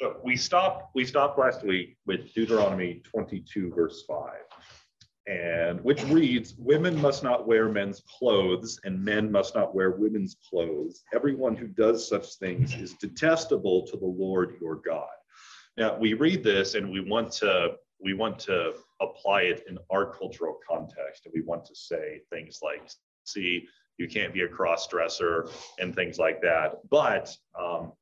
So 0.00 0.16
we 0.24 0.34
stopped 0.34 0.94
we 0.94 1.04
stopped 1.04 1.38
last 1.38 1.62
week 1.62 1.98
with 2.06 2.32
Deuteronomy 2.32 3.02
22 3.04 3.70
verse 3.74 4.02
5 4.08 4.30
and 5.26 5.78
which 5.82 6.02
reads 6.04 6.54
women 6.56 6.98
must 6.98 7.22
not 7.22 7.46
wear 7.46 7.68
men's 7.68 8.02
clothes 8.18 8.80
and 8.84 9.04
men 9.04 9.30
must 9.30 9.54
not 9.54 9.74
wear 9.74 9.90
women's 9.90 10.36
clothes. 10.48 11.02
Everyone 11.14 11.54
who 11.54 11.66
does 11.66 12.08
such 12.08 12.36
things 12.36 12.72
is 12.74 12.94
detestable 12.94 13.86
to 13.88 13.98
the 13.98 14.06
lord 14.06 14.56
your 14.58 14.76
god. 14.76 15.06
Now 15.76 15.98
we 15.98 16.14
read 16.14 16.42
this 16.42 16.76
and 16.76 16.90
we 16.90 17.00
want 17.00 17.30
to 17.32 17.72
we 18.02 18.14
want 18.14 18.38
to 18.38 18.72
apply 19.02 19.42
it 19.42 19.64
in 19.68 19.76
our 19.90 20.14
cultural 20.14 20.58
context 20.66 21.26
and 21.26 21.34
we 21.34 21.42
want 21.42 21.66
to 21.66 21.74
say 21.74 22.22
things 22.32 22.60
like 22.62 22.88
see 23.24 23.66
you 23.98 24.08
can't 24.08 24.32
be 24.32 24.42
a 24.42 24.48
cross 24.48 24.88
dresser 24.88 25.50
and 25.78 25.94
things 25.94 26.18
like 26.18 26.40
that. 26.40 26.76
But 26.88 27.36
um, 27.60 27.92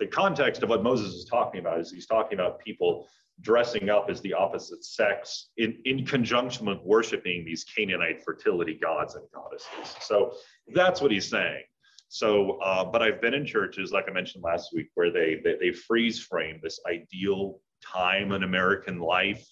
the 0.00 0.06
context 0.06 0.62
of 0.62 0.68
what 0.68 0.82
moses 0.82 1.14
is 1.14 1.24
talking 1.24 1.60
about 1.60 1.78
is 1.78 1.92
he's 1.92 2.06
talking 2.06 2.38
about 2.38 2.58
people 2.58 3.06
dressing 3.40 3.88
up 3.88 4.06
as 4.10 4.20
the 4.20 4.32
opposite 4.32 4.84
sex 4.84 5.48
in, 5.56 5.78
in 5.84 6.04
conjunction 6.04 6.66
with 6.66 6.78
worshiping 6.84 7.44
these 7.44 7.64
Canaanite 7.64 8.22
fertility 8.22 8.78
gods 8.80 9.14
and 9.14 9.24
goddesses. 9.34 9.96
So 10.00 10.32
that's 10.74 11.00
what 11.00 11.10
he's 11.10 11.28
saying. 11.28 11.62
So, 12.08 12.58
uh, 12.58 12.84
but 12.84 13.02
I've 13.02 13.20
been 13.20 13.34
in 13.34 13.46
churches, 13.46 13.92
like 13.92 14.06
I 14.08 14.12
mentioned 14.12 14.42
last 14.42 14.70
week, 14.74 14.88
where 14.94 15.12
they 15.12 15.40
they, 15.44 15.56
they 15.60 15.72
freeze 15.72 16.20
frame 16.20 16.58
this 16.62 16.80
ideal 16.88 17.60
time 17.84 18.32
in 18.32 18.42
American 18.42 18.98
life, 18.98 19.46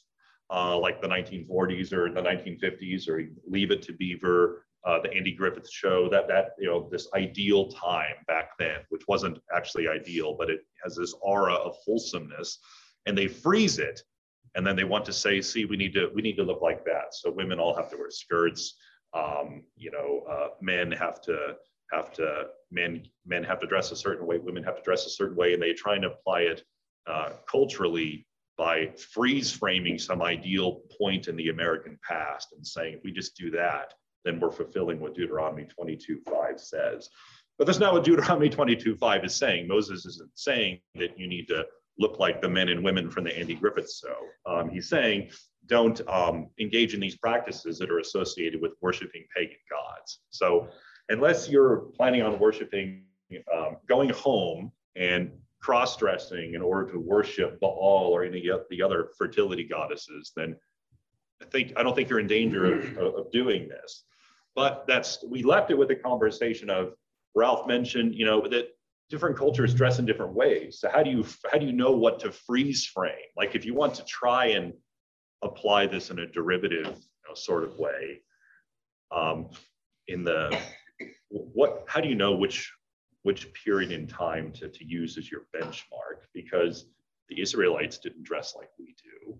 uh, 0.51 0.77
like 0.77 1.01
the 1.01 1.07
1940s 1.07 1.93
or 1.93 2.13
the 2.13 2.21
1950s, 2.21 3.09
or 3.09 3.23
Leave 3.47 3.71
It 3.71 3.83
to 3.83 3.93
Beaver, 3.93 4.67
uh, 4.89 5.01
the 5.01 5.13
Andy 5.13 5.33
Griffith 5.33 5.71
Show. 5.71 6.09
That 6.09 6.27
that 6.29 6.51
you 6.59 6.67
know 6.67 6.89
this 6.91 7.07
ideal 7.15 7.69
time 7.71 8.17
back 8.27 8.59
then, 8.59 8.79
which 8.89 9.03
wasn't 9.07 9.39
actually 9.55 9.87
ideal, 9.87 10.35
but 10.37 10.51
it 10.51 10.63
has 10.83 10.97
this 10.97 11.15
aura 11.23 11.55
of 11.55 11.77
wholesomeness 11.85 12.59
and 13.09 13.17
they 13.17 13.27
freeze 13.27 13.79
it 13.79 14.03
and 14.55 14.67
then 14.67 14.77
they 14.77 14.85
want 14.85 15.05
to 15.05 15.13
say 15.13 15.41
see 15.41 15.65
we 15.65 15.77
need 15.77 15.95
to 15.95 16.11
we 16.15 16.23
need 16.23 16.37
to 16.37 16.43
look 16.45 16.63
like 16.63 16.85
that 16.85 17.13
so 17.13 17.31
women 17.31 17.59
all 17.59 17.75
have 17.75 17.91
to 17.91 17.97
wear 17.97 18.11
skirts 18.11 18.77
um, 19.15 19.65
you 19.77 19.91
know 19.91 20.23
uh, 20.31 20.49
men 20.61 20.93
have 20.93 21.21
to 21.23 21.55
have 21.91 22.13
to 22.13 22.45
men 22.71 23.03
men 23.27 23.43
have 23.43 23.59
to 23.59 23.67
dress 23.67 23.91
a 23.91 23.97
certain 23.97 24.27
way 24.27 24.39
women 24.39 24.63
have 24.63 24.77
to 24.77 24.83
dress 24.83 25.07
a 25.07 25.11
certain 25.11 25.37
way 25.37 25.55
and 25.55 25.63
they 25.63 25.73
try 25.73 25.97
and 25.97 26.05
apply 26.05 26.41
it 26.41 26.63
uh, 27.07 27.31
culturally 27.51 28.27
by 28.57 28.91
freeze 29.13 29.51
framing 29.51 29.99
some 29.99 30.21
ideal 30.21 30.83
point 31.01 31.29
in 31.29 31.37
the 31.37 31.49
american 31.49 31.99
past 32.07 32.49
and 32.55 32.67
saying 32.67 32.95
if 32.95 33.01
we 33.03 33.11
just 33.11 33.37
do 33.37 33.51
that 33.51 33.95
then 34.29 34.39
we're 34.41 34.53
fulfilling 34.53 35.01
what 35.01 35.15
deuteronomy 35.15 35.67
22:5 35.81 36.61
says 36.61 37.09
but 37.59 37.67
that's 37.67 37.81
not 37.81 37.93
what 37.93 38.05
deuteronomy 38.05 38.51
22:5 38.51 39.25
is 39.25 39.35
saying 39.35 39.67
moses 39.67 40.07
isn't 40.07 40.31
saying 40.35 40.79
that 40.95 41.19
you 41.19 41.27
need 41.27 41.49
to 41.49 41.65
look 41.99 42.19
like 42.19 42.41
the 42.41 42.49
men 42.49 42.69
and 42.69 42.83
women 42.83 43.11
from 43.11 43.25
the 43.25 43.37
Andy 43.37 43.55
Griffith 43.55 43.93
show. 43.93 44.17
Um, 44.51 44.71
he's 44.71 44.89
saying 44.89 45.31
don't 45.67 46.01
um, 46.09 46.49
engage 46.59 46.95
in 46.95 47.01
these 47.01 47.17
practices 47.17 47.79
that 47.79 47.91
are 47.91 47.99
associated 47.99 48.61
with 48.63 48.73
worshiping 48.81 49.25
pagan 49.37 49.57
gods. 49.71 50.21
So 50.31 50.69
unless 51.09 51.49
you're 51.49 51.89
planning 51.97 52.23
on 52.23 52.39
worshiping, 52.39 53.05
um, 53.55 53.77
going 53.87 54.09
home 54.11 54.73
and 54.97 55.31
cross-dressing 55.61 56.55
in 56.55 56.63
order 56.63 56.91
to 56.93 56.99
worship 56.99 57.61
Baal 57.61 58.11
or 58.13 58.25
any 58.25 58.49
of 58.49 58.63
the 58.71 58.81
other 58.81 59.09
fertility 59.19 59.65
goddesses, 59.65 60.33
then 60.35 60.57
I 61.43 61.45
think 61.47 61.73
I 61.77 61.83
don't 61.83 61.95
think 61.95 62.09
you're 62.09 62.21
in 62.21 62.27
danger 62.27 62.81
of, 62.99 63.15
of 63.15 63.31
doing 63.33 63.69
this. 63.69 64.05
But 64.59 64.89
that's 64.89 65.25
we 65.25 65.45
left 65.45 65.71
it 65.71 65.79
with 65.79 65.89
a 65.93 65.95
conversation 65.95 66.69
of 66.69 66.95
Ralph 67.37 67.69
mentioned, 67.69 68.17
you 68.17 68.25
know, 68.25 68.45
that 68.49 68.71
different 69.09 69.37
cultures 69.37 69.73
dress 69.73 70.01
in 70.01 70.05
different 70.05 70.33
ways. 70.33 70.81
So 70.81 70.91
how 70.91 71.05
do 71.05 71.11
you 71.11 71.25
how 71.53 71.59
do 71.59 71.67
you 71.67 71.73
know 71.73 71.93
what 71.93 72.19
to 72.23 72.33
freeze 72.33 72.85
frame? 72.85 73.29
Like 73.37 73.55
if 73.55 73.65
you 73.65 73.73
want 73.73 73.95
to 73.95 74.05
try 74.07 74.47
and 74.47 74.73
apply 75.45 75.87
this 75.87 76.11
in 76.11 76.19
a 76.19 76.27
derivative 76.27 76.87
you 76.87 77.29
know, 77.29 77.35
sort 77.35 77.63
of 77.63 77.79
way, 77.79 78.21
um, 79.13 79.51
in 80.09 80.25
the 80.25 80.61
what 81.29 81.85
how 81.87 82.01
do 82.01 82.09
you 82.09 82.17
know 82.17 82.35
which 82.35 82.69
which 83.23 83.47
period 83.65 83.93
in 83.93 84.09
time 84.09 84.51
to, 84.55 84.69
to 84.69 84.85
use 84.85 85.17
as 85.19 85.31
your 85.31 85.43
benchmark? 85.55 86.27
Because 86.35 86.87
the 87.29 87.41
Israelites 87.41 87.99
didn't 87.99 88.25
dress 88.25 88.57
like 88.57 88.71
we 88.77 88.97
do. 89.05 89.39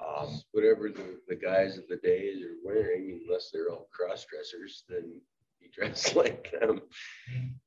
Um, 0.00 0.40
whatever 0.52 0.90
the, 0.90 1.18
the 1.28 1.36
guys 1.36 1.78
of 1.78 1.84
the 1.88 1.96
days 1.96 2.42
are 2.42 2.56
wearing, 2.64 3.20
unless 3.26 3.50
they're 3.52 3.70
all 3.70 3.88
cross 3.92 4.26
dressers, 4.30 4.84
then 4.88 5.20
you 5.60 5.68
dress 5.72 6.14
like 6.16 6.52
them. 6.60 6.80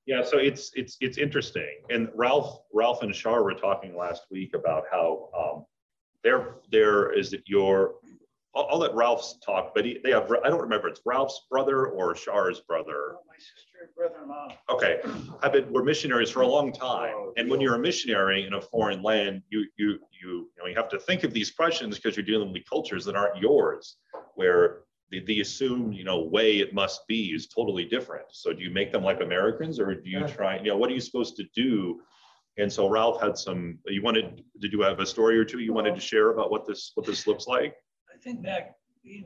Yeah, 0.06 0.24
so 0.24 0.38
it's 0.38 0.72
it's 0.76 0.98
it's 1.02 1.18
interesting. 1.18 1.82
And 1.90 2.10
Ralph 2.16 2.62
Ralph 2.74 3.04
and 3.04 3.16
Shar 3.16 3.44
were 3.44 3.54
talking 3.54 3.96
last 3.96 4.24
week 4.32 4.54
about 4.54 4.84
how 4.92 5.30
um, 5.38 5.66
there 6.24 6.56
there 6.72 7.12
is 7.12 7.36
your 7.46 7.96
I'll, 8.56 8.68
I'll, 8.72 8.80
let 8.80 8.96
Ralph's 8.96 9.38
talk, 9.46 9.74
but 9.76 9.86
he, 9.86 10.00
they 10.04 10.12
have 10.12 10.32
I 10.44 10.50
don't 10.50 10.62
remember 10.62 10.88
it's 10.88 11.02
Ralph's 11.06 11.42
brother 11.50 11.88
or 11.88 12.16
Shar's 12.16 12.62
brother. 12.62 13.16
Oh, 13.16 13.20
brother-in-law. 13.96 14.56
Okay, 14.70 15.00
I've 15.44 15.54
been 15.54 15.72
we're 15.72 15.84
missionaries 15.84 16.30
for 16.30 16.42
a 16.42 16.48
long 16.48 16.72
time, 16.72 17.14
oh, 17.16 17.34
and 17.38 17.50
when 17.50 17.62
you're 17.62 17.76
a 17.76 17.80
missionary 17.80 18.46
in 18.46 18.54
a 18.54 18.62
foreign 18.62 19.02
land, 19.02 19.42
you 19.50 19.66
you 19.78 20.00
you 20.12 20.30
you 20.30 20.50
know 20.58 20.66
you 20.68 20.76
have 20.76 20.90
to 20.90 21.00
think 21.00 21.24
of 21.24 21.34
these 21.34 21.52
questions 21.52 21.98
because 21.98 22.16
you're 22.16 22.26
dealing 22.26 22.52
with 22.52 22.64
cultures 22.70 23.06
that 23.06 23.16
aren't 23.16 23.38
yours, 23.38 23.98
where 24.36 24.82
the, 25.12 25.24
the 25.26 25.42
assumed 25.42 25.96
you 25.96 26.04
know 26.04 26.22
way 26.22 26.60
it 26.60 26.74
must 26.74 27.08
be 27.08 27.28
is 27.28 27.48
totally 27.48 27.86
different. 27.86 28.26
So 28.32 28.54
do 28.54 28.62
you 28.62 28.70
make 28.70 28.92
them 28.92 29.04
like 29.04 29.22
americans 29.22 29.80
or 29.80 29.94
do 29.96 30.10
you 30.10 30.28
try 30.28 30.58
you 30.58 30.70
know 30.70 30.78
what 30.78 30.90
are 30.90 30.94
you 30.94 31.02
supposed 31.02 31.36
to 31.38 31.44
do? 31.56 32.02
And 32.58 32.72
so 32.72 32.90
ralph 32.90 33.22
had 33.22 33.38
some 33.38 33.80
you 33.88 34.02
wanted 34.02 34.44
did 34.62 34.72
you 34.74 34.82
have 34.82 35.00
a 35.00 35.06
story 35.06 35.38
or 35.38 35.46
two 35.46 35.60
you 35.60 35.74
wanted 35.74 35.96
to 35.96 36.02
share 36.02 36.32
about 36.32 36.52
what 36.52 36.66
this 36.66 36.92
what 36.96 37.06
this 37.06 37.28
looks 37.28 37.48
like? 37.48 37.76
I 38.14 38.18
think 38.18 38.44
back 38.44 38.76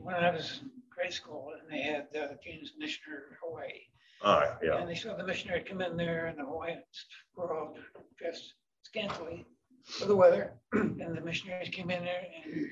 when 0.00 0.14
i 0.14 0.30
was 0.30 0.60
in 0.62 0.70
grade 0.88 1.12
school 1.12 1.52
and 1.58 1.70
they 1.70 1.82
had 1.82 2.06
uh, 2.16 2.34
James 2.42 2.72
Michener 2.80 3.36
hawaii 3.42 3.88
uh, 4.22 4.54
yeah. 4.62 4.76
And 4.78 4.88
they 4.88 4.94
saw 4.94 5.16
the 5.16 5.24
missionary 5.24 5.62
come 5.62 5.80
in 5.80 5.96
there, 5.96 6.26
and 6.26 6.38
the 6.38 6.44
Hawaiians 6.44 7.06
were 7.36 7.54
all 7.54 7.76
dressed 8.18 8.54
scantily 8.82 9.44
for 9.84 10.06
the 10.06 10.16
weather. 10.16 10.54
and 10.72 11.16
the 11.16 11.20
missionaries 11.20 11.68
came 11.68 11.90
in 11.90 12.04
there 12.04 12.24
and 12.44 12.66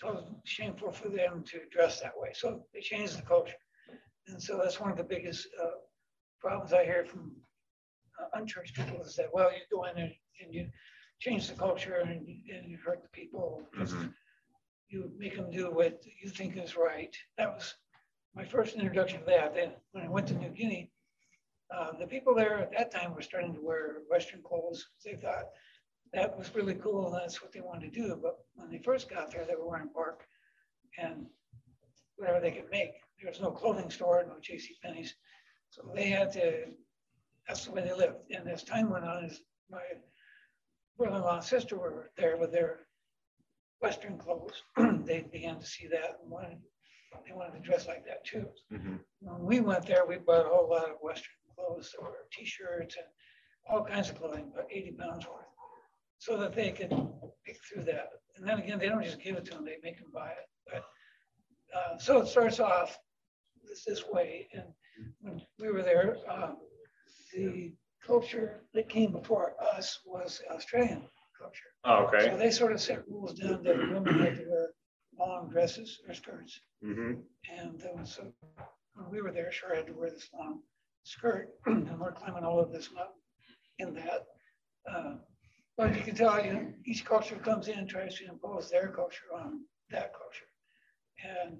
totally 0.00 0.26
shameful 0.44 0.92
for 0.92 1.08
them 1.08 1.42
to 1.44 1.60
dress 1.70 2.00
that 2.00 2.12
way. 2.16 2.30
So 2.34 2.62
they 2.74 2.80
changed 2.80 3.18
the 3.18 3.22
culture. 3.22 3.54
And 4.28 4.42
so 4.42 4.58
that's 4.62 4.80
one 4.80 4.90
of 4.90 4.96
the 4.96 5.04
biggest 5.04 5.46
uh, 5.62 5.70
problems 6.40 6.72
I 6.72 6.84
hear 6.84 7.04
from 7.04 7.32
uh, 8.20 8.38
unchurched 8.38 8.74
people 8.74 9.00
is 9.02 9.16
that, 9.16 9.32
well, 9.32 9.50
you 9.52 9.60
go 9.70 9.84
in 9.84 9.96
and, 9.98 10.12
and 10.42 10.54
you 10.54 10.68
change 11.20 11.48
the 11.48 11.54
culture 11.54 11.96
and, 11.96 12.10
and 12.10 12.70
you 12.70 12.78
hurt 12.84 13.02
the 13.02 13.08
people. 13.08 13.62
Mm-hmm. 13.78 14.06
You 14.88 15.10
make 15.18 15.36
them 15.36 15.50
do 15.50 15.70
what 15.70 16.00
you 16.22 16.30
think 16.30 16.56
is 16.56 16.76
right. 16.76 17.14
That 17.38 17.54
was 17.54 17.74
my 18.36 18.44
first 18.44 18.76
introduction 18.76 19.20
to 19.20 19.26
that. 19.26 19.54
Then 19.54 19.72
when 19.92 20.04
I 20.04 20.08
went 20.08 20.28
to 20.28 20.34
New 20.34 20.50
Guinea, 20.50 20.90
uh, 21.74 21.92
the 21.98 22.06
people 22.06 22.34
there 22.34 22.58
at 22.58 22.72
that 22.72 22.92
time 22.92 23.14
were 23.14 23.22
starting 23.22 23.54
to 23.54 23.60
wear 23.60 24.02
Western 24.10 24.42
clothes. 24.42 24.86
They 25.04 25.14
thought 25.14 25.46
that 26.12 26.36
was 26.36 26.54
really 26.54 26.74
cool. 26.74 27.06
And 27.06 27.22
that's 27.22 27.42
what 27.42 27.50
they 27.50 27.62
wanted 27.62 27.92
to 27.92 28.00
do. 28.00 28.20
But 28.22 28.36
when 28.54 28.70
they 28.70 28.78
first 28.78 29.10
got 29.10 29.32
there, 29.32 29.44
they 29.46 29.56
were 29.56 29.68
wearing 29.68 29.88
bark 29.92 30.24
and 30.98 31.26
whatever 32.16 32.40
they 32.40 32.52
could 32.52 32.70
make. 32.70 32.92
There 33.20 33.30
was 33.30 33.40
no 33.40 33.50
clothing 33.50 33.90
store, 33.90 34.24
no 34.28 34.36
J.C. 34.40 34.76
Penney's. 34.82 35.14
So 35.70 35.90
they 35.94 36.10
had 36.10 36.30
to, 36.32 36.66
that's 37.48 37.64
the 37.64 37.72
way 37.72 37.82
they 37.82 37.94
lived. 37.94 38.16
And 38.30 38.48
as 38.48 38.62
time 38.62 38.90
went 38.90 39.04
on, 39.04 39.24
as 39.24 39.40
my 39.70 39.80
brother-in-law 40.98 41.36
and 41.36 41.44
sister 41.44 41.76
were 41.76 42.10
there 42.16 42.36
with 42.36 42.52
their 42.52 42.80
Western 43.80 44.18
clothes, 44.18 44.62
they 45.04 45.26
began 45.32 45.58
to 45.58 45.66
see 45.66 45.86
that 45.88 46.18
and 46.22 46.30
wanted, 46.30 46.58
they 47.26 47.34
wanted 47.34 47.54
to 47.54 47.68
dress 47.68 47.86
like 47.86 48.04
that 48.06 48.24
too. 48.24 48.46
Mm-hmm. 48.72 48.96
When 49.20 49.44
we 49.44 49.60
went 49.60 49.86
there, 49.86 50.06
we 50.06 50.16
bought 50.16 50.46
a 50.46 50.48
whole 50.48 50.68
lot 50.68 50.90
of 50.90 50.96
Western 51.00 51.32
clothes 51.54 51.94
or 51.98 52.14
t-shirts 52.32 52.96
and 52.96 53.06
all 53.68 53.84
kinds 53.84 54.10
of 54.10 54.18
clothing, 54.18 54.50
about 54.52 54.70
80 54.70 54.92
pounds 54.92 55.26
worth 55.26 55.46
so 56.18 56.36
that 56.38 56.54
they 56.54 56.70
could 56.70 56.90
pick 57.44 57.58
through 57.64 57.84
that. 57.84 58.08
And 58.36 58.46
then 58.46 58.58
again, 58.58 58.78
they 58.78 58.88
don't 58.88 59.02
just 59.02 59.20
give 59.20 59.36
it 59.36 59.44
to 59.46 59.54
them, 59.54 59.64
they 59.64 59.76
make 59.82 59.98
them 59.98 60.10
buy 60.12 60.30
it. 60.30 60.48
But 60.66 60.84
uh, 61.76 61.98
so 61.98 62.20
it 62.20 62.28
starts 62.28 62.60
off 62.60 62.98
this, 63.68 63.84
this 63.84 64.04
way. 64.10 64.48
And 64.52 64.64
when 65.20 65.42
we 65.58 65.70
were 65.70 65.82
there, 65.82 66.16
um, 66.28 66.56
the 67.34 67.72
culture 68.04 68.62
that 68.74 68.88
came 68.88 69.12
before 69.12 69.54
us 69.74 70.00
was 70.04 70.40
Australian 70.50 71.02
culture. 71.38 71.70
Oh, 71.84 72.06
okay. 72.06 72.30
So 72.30 72.36
they 72.36 72.50
sort 72.50 72.72
of 72.72 72.80
set 72.80 73.06
rules 73.08 73.34
down 73.34 73.62
that 73.62 73.76
women 73.76 74.18
had 74.20 74.36
to 74.36 74.44
wear 74.48 74.70
long 75.18 75.48
dresses 75.50 76.00
or 76.08 76.14
skirts. 76.14 76.60
Mm-hmm. 76.84 77.14
And 77.58 78.06
so 78.08 78.32
when 78.94 79.10
we 79.10 79.20
were 79.22 79.32
there, 79.32 79.50
sure 79.52 79.72
I 79.72 79.76
had 79.76 79.86
to 79.88 79.92
wear 79.92 80.10
this 80.10 80.28
long 80.32 80.60
skirt, 81.04 81.50
and 81.66 81.98
we're 82.00 82.12
climbing 82.12 82.44
all 82.44 82.58
of 82.60 82.72
this 82.72 82.88
up 82.98 83.14
in 83.78 83.94
that. 83.94 84.26
Uh, 84.90 85.14
but 85.76 85.94
you 85.96 86.02
can 86.02 86.14
tell 86.14 86.44
you 86.44 86.52
know, 86.52 86.72
each 86.86 87.04
culture 87.04 87.36
comes 87.36 87.68
in 87.68 87.78
and 87.78 87.88
tries 87.88 88.16
to 88.16 88.24
impose 88.26 88.70
their 88.70 88.88
culture 88.88 89.26
on 89.34 89.60
that 89.90 90.12
culture. 90.14 90.46
And 91.24 91.58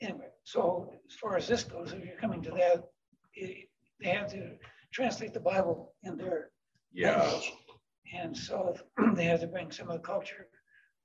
anyway, 0.00 0.28
so 0.44 0.92
as 1.08 1.14
far 1.16 1.36
as 1.36 1.48
this 1.48 1.64
goes, 1.64 1.92
if 1.92 2.04
you're 2.04 2.16
coming 2.16 2.42
to 2.42 2.50
that, 2.50 2.84
it, 3.34 3.68
they 4.00 4.10
have 4.10 4.30
to 4.32 4.52
translate 4.92 5.34
the 5.34 5.40
Bible 5.40 5.94
in 6.04 6.16
their 6.16 6.50
Yeah, 6.92 7.20
language. 7.22 7.52
And 8.14 8.36
so 8.36 8.76
they 9.14 9.24
had 9.24 9.40
to 9.40 9.46
bring 9.46 9.70
some 9.72 9.88
of 9.88 9.94
the 9.94 10.06
culture 10.06 10.46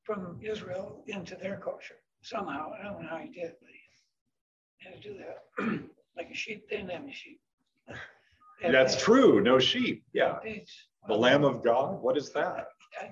from 0.04 0.40
Israel 0.42 1.04
into 1.08 1.36
their 1.36 1.58
culture 1.58 1.96
somehow. 2.22 2.72
I 2.80 2.84
don't 2.84 3.02
know 3.02 3.08
how 3.10 3.18
he 3.18 3.30
did, 3.30 3.54
but 3.62 3.70
he 4.78 4.90
had 4.90 5.02
to 5.02 5.10
do 5.10 5.18
that. 5.20 5.80
Like 6.18 6.30
a 6.30 6.36
sheep, 6.36 6.70
they 6.70 6.76
didn't 6.76 6.92
have 6.92 7.04
any 7.04 7.14
sheep. 7.14 7.40
That's 8.62 8.96
pigs. 8.96 9.04
true. 9.04 9.42
No 9.42 9.60
sheep. 9.60 10.04
Yeah. 10.12 10.34
Pigs. 10.44 10.90
The 11.08 11.16
Lamb 11.16 11.46
of 11.46 11.64
God. 11.64 12.02
What 12.02 12.18
is 12.18 12.32
that? 12.34 12.68
I 13.02 13.06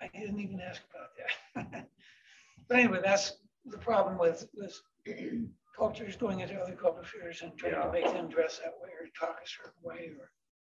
I 0.00 0.08
didn't 0.18 0.38
even 0.38 0.60
ask 0.60 0.80
about 0.94 1.66
that. 1.72 1.88
But 2.68 2.78
anyway, 2.78 3.00
that's 3.04 3.32
the 3.66 3.78
problem 3.78 4.16
with, 4.16 4.46
with 4.54 4.80
cultures 5.76 6.14
going 6.16 6.38
into 6.40 6.54
other 6.54 6.76
cultures 6.76 7.42
and 7.42 7.56
trying 7.58 7.72
Yeah. 7.72 7.86
to 7.86 7.92
make 7.92 8.04
them 8.06 8.28
dress 8.28 8.60
that 8.64 8.74
way 8.80 8.90
or 8.90 9.08
talk 9.18 9.38
a 9.44 9.48
certain 9.48 9.82
way 9.82 10.10
or 10.18 10.30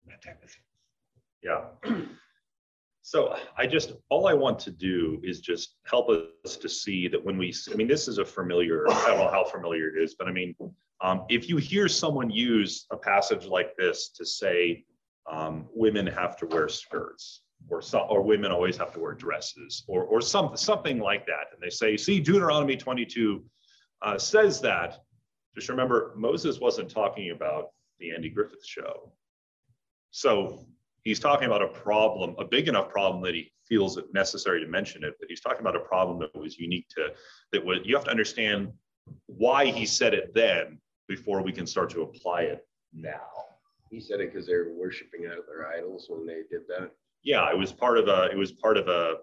that 0.08 0.22
type 0.22 0.42
of 0.44 0.50
thing. 0.50 0.62
Yeah. 1.42 1.62
So 3.08 3.34
I 3.56 3.66
just, 3.66 3.94
all 4.10 4.28
I 4.28 4.34
want 4.34 4.58
to 4.58 4.70
do 4.70 5.18
is 5.24 5.40
just 5.40 5.76
help 5.86 6.10
us 6.10 6.58
to 6.58 6.68
see 6.68 7.08
that 7.08 7.24
when 7.24 7.38
we, 7.38 7.54
I 7.72 7.74
mean, 7.74 7.88
this 7.88 8.06
is 8.06 8.18
a 8.18 8.24
familiar, 8.24 8.86
I 8.86 9.06
don't 9.06 9.16
know 9.16 9.30
how 9.30 9.44
familiar 9.44 9.88
it 9.88 10.02
is, 10.02 10.14
but 10.14 10.28
I 10.28 10.30
mean, 10.30 10.54
um, 11.00 11.24
if 11.30 11.48
you 11.48 11.56
hear 11.56 11.88
someone 11.88 12.28
use 12.28 12.84
a 12.90 12.98
passage 12.98 13.46
like 13.46 13.74
this 13.78 14.10
to 14.10 14.26
say, 14.26 14.84
um, 15.32 15.68
women 15.72 16.06
have 16.06 16.36
to 16.36 16.46
wear 16.48 16.68
skirts 16.68 17.44
or 17.70 17.80
some, 17.80 18.04
or 18.10 18.20
women 18.20 18.52
always 18.52 18.76
have 18.76 18.92
to 18.92 19.00
wear 19.00 19.14
dresses 19.14 19.84
or, 19.88 20.04
or 20.04 20.20
some, 20.20 20.54
something 20.54 20.98
like 20.98 21.24
that. 21.24 21.46
And 21.54 21.62
they 21.62 21.70
say, 21.70 21.96
see 21.96 22.20
Deuteronomy 22.20 22.76
22 22.76 23.42
uh, 24.02 24.18
says 24.18 24.60
that. 24.60 24.98
Just 25.54 25.70
remember, 25.70 26.12
Moses 26.14 26.60
wasn't 26.60 26.90
talking 26.90 27.30
about 27.30 27.70
the 28.00 28.10
Andy 28.10 28.28
Griffith 28.28 28.66
show. 28.66 29.14
So 30.10 30.66
he's 31.04 31.20
talking 31.20 31.46
about 31.46 31.62
a 31.62 31.68
problem, 31.68 32.34
a 32.38 32.44
big 32.44 32.68
enough 32.68 32.88
problem 32.90 33.22
that 33.22 33.34
he 33.34 33.50
feels 33.66 33.96
it 33.96 34.06
necessary 34.12 34.60
to 34.60 34.66
mention 34.66 35.04
it, 35.04 35.14
but 35.20 35.28
he's 35.28 35.40
talking 35.40 35.60
about 35.60 35.76
a 35.76 35.80
problem 35.80 36.18
that 36.18 36.34
was 36.38 36.58
unique 36.58 36.86
to, 36.88 37.12
that 37.52 37.64
was, 37.64 37.78
you 37.84 37.94
have 37.94 38.04
to 38.04 38.10
understand 38.10 38.72
why 39.26 39.66
he 39.66 39.86
said 39.86 40.14
it 40.14 40.34
then 40.34 40.78
before 41.06 41.42
we 41.42 41.52
can 41.52 41.66
start 41.66 41.90
to 41.90 42.02
apply 42.02 42.42
it 42.42 42.66
now. 42.92 43.28
He 43.90 44.00
said 44.00 44.20
it 44.20 44.32
because 44.32 44.46
they 44.46 44.54
were 44.54 44.72
worshiping 44.72 45.26
out 45.26 45.38
of 45.38 45.46
their 45.46 45.66
idols 45.68 46.06
when 46.08 46.26
they 46.26 46.42
did 46.50 46.62
that. 46.68 46.90
Yeah, 47.22 47.50
it 47.50 47.58
was 47.58 47.72
part 47.72 47.98
of 47.98 48.08
a, 48.08 48.28
it 48.30 48.36
was 48.36 48.52
part 48.52 48.76
of 48.76 48.88
a, 48.88 49.16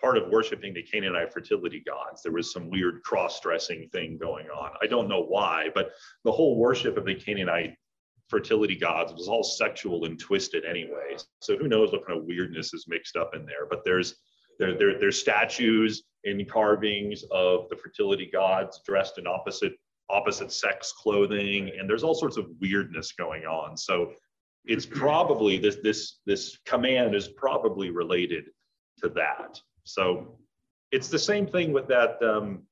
part 0.00 0.18
of 0.18 0.28
worshiping 0.28 0.74
the 0.74 0.82
Canaanite 0.82 1.32
fertility 1.32 1.82
gods. 1.84 2.22
There 2.22 2.32
was 2.32 2.52
some 2.52 2.68
weird 2.68 3.02
cross-dressing 3.02 3.88
thing 3.92 4.18
going 4.18 4.46
on. 4.50 4.72
I 4.82 4.86
don't 4.86 5.08
know 5.08 5.22
why, 5.22 5.70
but 5.74 5.92
the 6.22 6.32
whole 6.32 6.56
worship 6.58 6.98
of 6.98 7.06
the 7.06 7.14
Canaanite 7.14 7.76
fertility 8.28 8.76
gods 8.76 9.12
It 9.12 9.18
was 9.18 9.28
all 9.28 9.44
sexual 9.44 10.04
and 10.04 10.18
twisted 10.18 10.64
anyway. 10.64 11.16
So 11.40 11.56
who 11.56 11.68
knows 11.68 11.92
what 11.92 12.06
kind 12.06 12.18
of 12.18 12.24
weirdness 12.24 12.74
is 12.74 12.86
mixed 12.88 13.16
up 13.16 13.34
in 13.34 13.46
there, 13.46 13.66
but 13.68 13.84
there's 13.84 14.16
there, 14.58 14.76
there, 14.76 14.98
there's 14.98 15.20
statues 15.20 16.04
and 16.24 16.48
carvings 16.50 17.24
of 17.30 17.68
the 17.68 17.76
fertility 17.76 18.28
gods 18.32 18.80
dressed 18.86 19.18
in 19.18 19.26
opposite 19.26 19.74
opposite 20.08 20.52
sex 20.52 20.92
clothing 20.96 21.72
and 21.76 21.90
there's 21.90 22.04
all 22.04 22.14
sorts 22.14 22.36
of 22.36 22.46
weirdness 22.60 23.12
going 23.12 23.44
on. 23.44 23.76
So 23.76 24.12
it's 24.64 24.86
probably 24.90 25.58
this 25.58 25.76
this 25.82 26.20
this 26.26 26.58
command 26.64 27.14
is 27.14 27.28
probably 27.28 27.90
related 27.90 28.44
to 29.02 29.08
that. 29.10 29.60
So 29.84 30.38
it's 30.90 31.08
the 31.08 31.18
same 31.18 31.46
thing 31.46 31.72
with 31.72 31.86
that 31.88 32.22
um, 32.22 32.62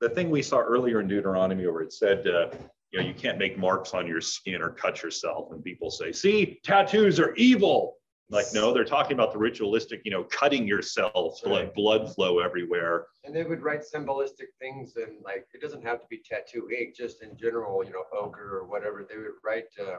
the 0.00 0.08
thing 0.08 0.30
we 0.30 0.42
saw 0.42 0.58
earlier 0.58 1.00
in 1.00 1.08
Deuteronomy 1.08 1.66
where 1.66 1.82
it 1.82 1.92
said 1.92 2.26
uh, 2.26 2.48
you 2.94 3.00
know, 3.00 3.06
you 3.08 3.14
can't 3.14 3.38
make 3.38 3.58
marks 3.58 3.92
on 3.92 4.06
your 4.06 4.20
skin 4.20 4.62
or 4.62 4.70
cut 4.70 5.02
yourself. 5.02 5.50
And 5.50 5.64
people 5.64 5.90
say, 5.90 6.12
see, 6.12 6.60
tattoos 6.62 7.18
are 7.18 7.34
evil. 7.34 7.96
Like, 8.30 8.46
no, 8.54 8.72
they're 8.72 8.84
talking 8.84 9.14
about 9.14 9.32
the 9.32 9.38
ritualistic, 9.38 10.02
you 10.04 10.12
know, 10.12 10.22
cutting 10.24 10.66
yourself, 10.66 11.40
let 11.44 11.64
Right. 11.64 11.74
blood 11.74 12.14
flow 12.14 12.38
everywhere. 12.38 13.06
And 13.24 13.34
they 13.34 13.42
would 13.42 13.62
write 13.62 13.82
symbolistic 13.82 14.54
things 14.60 14.94
and 14.94 15.20
like, 15.24 15.46
it 15.52 15.60
doesn't 15.60 15.82
have 15.82 16.00
to 16.02 16.06
be 16.08 16.22
tattoo 16.24 16.70
ink, 16.70 16.94
just 16.94 17.20
in 17.20 17.36
general, 17.36 17.84
you 17.84 17.90
know, 17.90 18.04
ochre 18.16 18.58
or 18.58 18.64
whatever, 18.64 19.04
they 19.08 19.16
would 19.16 19.32
write, 19.42 19.66
uh, 19.80 19.98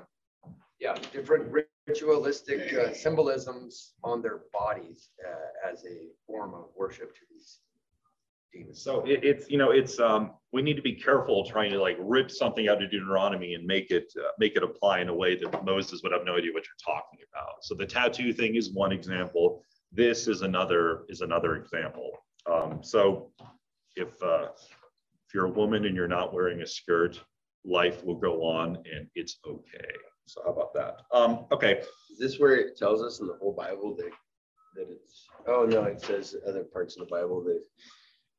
yeah, 0.80 0.96
different 1.12 1.54
ritualistic 1.88 2.74
uh, 2.74 2.94
symbolisms 2.94 3.94
on 4.06 4.22
their 4.22 4.44
bodies 4.54 5.10
uh, 5.28 5.70
as 5.70 5.84
a 5.84 6.08
form 6.26 6.54
of 6.54 6.70
worship 6.78 7.14
to 7.14 7.22
these 7.30 7.60
So 8.74 9.04
it, 9.06 9.24
it's, 9.24 9.50
you 9.50 9.57
know, 9.57 9.72
it's, 9.72 10.00
um, 10.00 10.31
we 10.54 10.62
need 10.62 10.75
to 10.75 10.81
be 10.81 10.94
careful 10.94 11.46
trying 11.46 11.72
to 11.72 11.81
like 11.81 11.98
rip 12.00 12.31
something 12.31 12.68
out 12.68 12.81
of 12.81 12.90
Deuteronomy 12.92 13.54
and 13.54 13.66
make 13.66 13.92
it, 13.92 14.12
uh, 14.18 14.30
make 14.40 14.56
it 14.56 14.63
apply 14.63 15.00
in 15.00 15.10
a 15.10 15.13
way 15.13 15.36
that 15.36 15.66
Moses 15.66 16.02
would 16.04 16.12
have 16.12 16.25
no 16.25 16.38
idea 16.38 16.52
what 16.54 16.63
you're 16.63 16.96
talking 16.96 17.19
about. 17.31 17.56
So 17.62 17.75
the 17.75 17.86
tattoo 17.86 18.34
thing 18.34 18.56
is 18.56 18.72
one 18.74 18.92
example. 18.92 19.62
This 19.92 20.28
is 20.28 20.42
another, 20.42 21.06
is 21.10 21.22
another 21.22 21.56
example. 21.56 22.12
Um, 22.52 22.80
so 22.84 23.31
if, 23.96 24.22
uh, 24.22 24.50
if 24.56 25.34
you're 25.34 25.46
a 25.46 25.51
woman 25.51 25.86
and 25.86 25.96
you're 25.96 26.08
not 26.08 26.34
wearing 26.34 26.62
a 26.62 26.68
skirt, 26.68 27.19
life 27.66 28.04
will 28.06 28.16
go 28.16 28.44
on 28.44 28.75
and 28.75 29.08
it's 29.16 29.38
okay. 29.48 29.90
So 30.28 30.42
how 30.44 30.51
about 30.51 30.74
that? 30.74 31.01
Um, 31.12 31.46
okay, 31.51 31.81
Is 32.12 32.19
this 32.19 32.40
where 32.40 32.56
it 32.56 32.78
tells 32.78 33.01
us 33.01 33.19
in 33.19 33.28
the 33.28 33.38
whole 33.42 33.54
Bible 33.54 33.96
that, 33.98 34.12
that 34.75 34.88
it's, 34.90 35.28
oh 35.48 35.66
no, 35.66 35.84
it 35.84 36.01
says 36.01 36.36
other 36.48 36.63
parts 36.63 36.98
of 36.98 37.08
the 37.08 37.12
Bible 37.12 37.44
that 37.44 37.62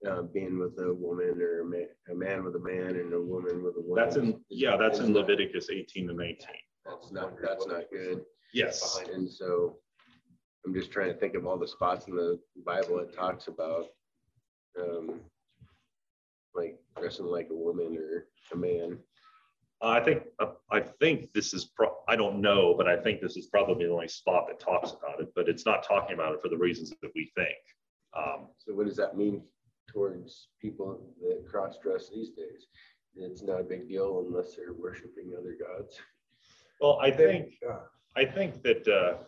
uh, 0.08 0.22
being 0.22 0.58
with 0.58 0.78
a 0.78 0.92
woman 0.92 1.40
or 1.40 1.60
a 1.60 1.64
man, 1.64 1.88
a 2.10 2.14
man 2.14 2.44
with 2.44 2.54
a 2.56 2.58
man 2.60 2.96
and 2.96 3.12
a 3.12 3.20
woman 3.20 3.62
with 3.62 3.74
a 3.76 3.80
woman. 3.80 4.04
that's 4.04 4.16
in, 4.16 4.40
yeah, 4.50 4.76
that's 4.76 4.98
in 4.98 5.12
Leviticus 5.14 5.68
18 5.70 6.08
and 6.10 6.18
19. 6.18 6.38
That's 6.84 7.10
not, 7.12 7.40
that's 7.40 7.66
not 7.66 7.84
good. 7.90 8.22
Yes. 8.52 9.00
And 9.12 9.28
so 9.30 9.76
I'm 10.64 10.74
just 10.74 10.90
trying 10.90 11.12
to 11.12 11.18
think 11.18 11.34
of 11.34 11.46
all 11.46 11.58
the 11.58 11.66
spots 11.68 12.06
in 12.08 12.14
the 12.16 12.38
Bible 12.64 12.98
it 12.98 13.14
talks 13.14 13.48
about. 13.48 13.86
um, 14.80 15.20
Like 16.54 16.78
dressing 16.98 17.26
like 17.26 17.48
a 17.50 17.54
woman 17.54 17.96
or 17.96 18.26
a 18.52 18.56
man. 18.56 18.98
I 19.82 20.00
think, 20.00 20.22
uh, 20.38 20.52
I 20.70 20.80
think 20.80 21.32
this 21.34 21.52
is, 21.52 21.66
pro- 21.66 21.98
I 22.08 22.16
don't 22.16 22.40
know, 22.40 22.74
but 22.76 22.88
I 22.88 22.96
think 22.96 23.20
this 23.20 23.36
is 23.36 23.46
probably 23.46 23.84
the 23.86 23.92
only 23.92 24.08
spot 24.08 24.46
that 24.48 24.58
talks 24.58 24.92
about 24.92 25.20
it, 25.20 25.28
but 25.34 25.48
it's 25.50 25.66
not 25.66 25.82
talking 25.82 26.14
about 26.14 26.32
it 26.34 26.40
for 26.40 26.48
the 26.48 26.56
reasons 26.56 26.90
that 27.02 27.10
we 27.14 27.30
think. 27.36 27.56
Um, 28.16 28.48
So 28.56 28.72
what 28.74 28.86
does 28.86 28.96
that 28.96 29.16
mean 29.18 29.42
towards 29.88 30.48
people 30.60 31.14
that 31.20 31.46
cross 31.48 31.78
dress 31.82 32.10
these 32.14 32.30
days? 32.30 32.66
It's 33.14 33.42
not 33.42 33.60
a 33.60 33.64
big 33.64 33.88
deal 33.88 34.24
unless 34.26 34.56
they're 34.56 34.74
worshiping 34.74 35.32
other 35.38 35.56
gods. 35.58 35.98
Well, 36.80 36.98
I 37.00 37.10
think. 37.10 37.54
I 38.16 38.24
think 38.24 38.62
that, 38.62 38.88
uh, 38.88 39.18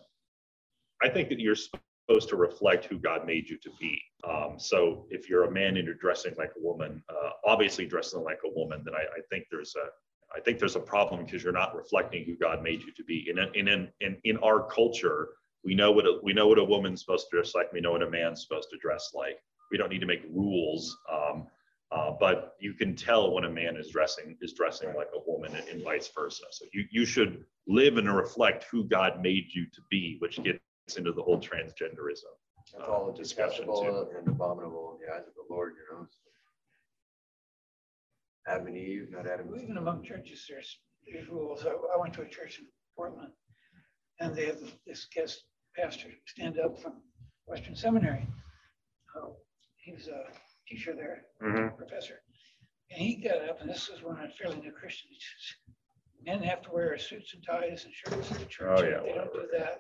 I 1.03 1.11
think 1.11 1.29
that 1.29 1.39
you're 1.39 1.55
supposed 1.55 2.31
to 2.31 2.37
reflect 2.37 2.87
who 2.87 2.99
God 2.99 3.27
made 3.27 3.49
you 3.49 3.59
to 3.59 3.71
be. 3.79 4.01
Um, 4.25 4.55
so 4.59 5.07
if 5.11 5.29
you're 5.29 5.45
a 5.45 5.51
man 5.51 5.77
and 5.77 5.85
you're 5.87 5.95
dressing 5.95 6.35
like 6.39 6.53
a 6.59 6.63
woman, 6.63 7.03
uh, 7.11 7.31
obviously 7.45 7.85
dressing 7.87 8.23
like 8.23 8.41
a 8.47 8.59
woman, 8.59 8.83
then 8.85 8.95
I, 8.95 9.03
I 9.03 9.21
think 9.31 9.45
there's 9.51 9.75
a, 9.77 9.89
I 10.37 10.41
think 10.41 10.59
there's 10.59 10.77
a 10.77 10.81
problem 10.81 11.25
because 11.25 11.43
you're 11.43 11.53
not 11.53 11.77
reflecting 11.77 12.25
who 12.25 12.37
God 12.37 12.63
made 12.63 12.83
you 12.83 12.93
to 12.93 13.05
be. 13.05 13.29
And 13.31 13.39
in, 13.55 13.69
in, 13.69 13.89
in, 14.01 14.17
in 14.25 14.39
our 14.39 14.67
culture, 14.69 15.29
we 15.65 15.75
know 15.75 15.93
what 15.93 16.07
a, 16.07 16.19
we 16.23 16.33
know 16.33 16.47
what 16.49 16.59
a 16.59 16.65
woman's 16.65 17.01
supposed 17.01 17.27
to 17.31 17.37
dress 17.37 17.55
like. 17.55 17.73
We 17.73 17.81
know 17.81 17.93
what 17.93 18.03
a 18.03 18.11
man's 18.11 18.43
supposed 18.43 18.71
to 18.71 18.79
dress 18.79 19.11
like. 19.15 19.39
We 19.71 19.79
don't 19.79 19.91
need 19.91 20.01
to 20.01 20.07
make 20.07 20.23
rules. 20.33 20.97
Um, 21.13 21.47
uh, 21.91 22.13
but 22.21 22.55
you 22.61 22.75
can 22.75 22.95
tell 22.95 23.33
when 23.33 23.45
a 23.45 23.51
man 23.51 23.77
is 23.77 23.89
dressing 23.89 24.37
is 24.43 24.53
dressing 24.53 24.95
like 24.95 25.09
a 25.15 25.31
woman 25.31 25.55
and, 25.57 25.67
and 25.69 25.83
vice 25.83 26.11
versa. 26.15 26.45
So 26.51 26.67
you 26.75 26.85
you 26.91 27.07
should 27.07 27.45
live 27.67 27.97
and 27.97 28.15
reflect 28.15 28.65
who 28.71 28.85
God 28.85 29.23
made 29.23 29.47
you 29.55 29.65
to 29.73 29.81
be, 29.91 30.17
which 30.19 30.43
gets 30.43 30.61
into 30.97 31.13
the 31.13 31.23
whole 31.23 31.41
transgenderism. 31.41 32.33
That's 32.73 32.87
all 32.87 33.11
uh, 33.11 33.17
discussion 33.17 33.67
too. 33.67 34.07
and 34.19 34.29
abominable 34.29 34.99
in 35.01 35.07
the 35.07 35.15
eyes 35.15 35.27
of 35.27 35.35
the 35.35 35.55
Lord, 35.55 35.75
you 35.77 35.97
know. 35.97 36.07
Adam 38.47 38.67
and 38.67 38.77
Eve, 38.77 39.09
not 39.11 39.27
Adam. 39.27 39.53
and 39.53 39.63
Even 39.63 39.77
among 39.77 40.03
churches, 40.03 40.47
there's, 40.49 40.79
there's 41.11 41.29
rules. 41.29 41.67
I, 41.67 41.71
I 41.71 42.01
went 42.01 42.15
to 42.15 42.23
a 42.23 42.29
church 42.29 42.59
in 42.59 42.67
Portland 42.97 43.33
and 44.21 44.35
they 44.35 44.47
have 44.47 44.59
this 44.87 45.07
guest 45.15 45.45
pastor 45.77 46.09
stand 46.27 46.59
up 46.59 46.81
from 46.81 46.95
Western 47.47 47.77
Seminary. 47.77 48.27
Uh, 49.17 49.29
He 49.89 49.95
was 49.95 50.09
a 50.09 50.25
teacher 50.69 50.95
there, 50.95 51.23
professor. 51.79 52.21
And 52.91 53.01
he 53.01 53.17
got 53.17 53.49
up, 53.49 53.63
and 53.63 53.71
this 53.71 53.89
was 53.89 54.03
when 54.03 54.17
I'm 54.19 54.31
fairly 54.39 54.59
new 54.61 54.71
Christian. 54.71 55.09
he 55.11 55.17
says, 55.19 55.75
Men 56.27 56.43
have 56.43 56.61
to 56.63 56.71
wear 56.71 56.99
suits 56.99 57.33
and 57.33 57.43
ties 57.43 57.87
and 57.87 57.95
shirts 57.95 58.31
in 58.33 58.37
the 58.39 58.45
church. 58.45 58.69
Oh, 58.69 58.83
yeah, 58.83 59.01
They 59.01 59.15
don't 59.15 59.33
do 59.33 59.49
that. 59.57 59.79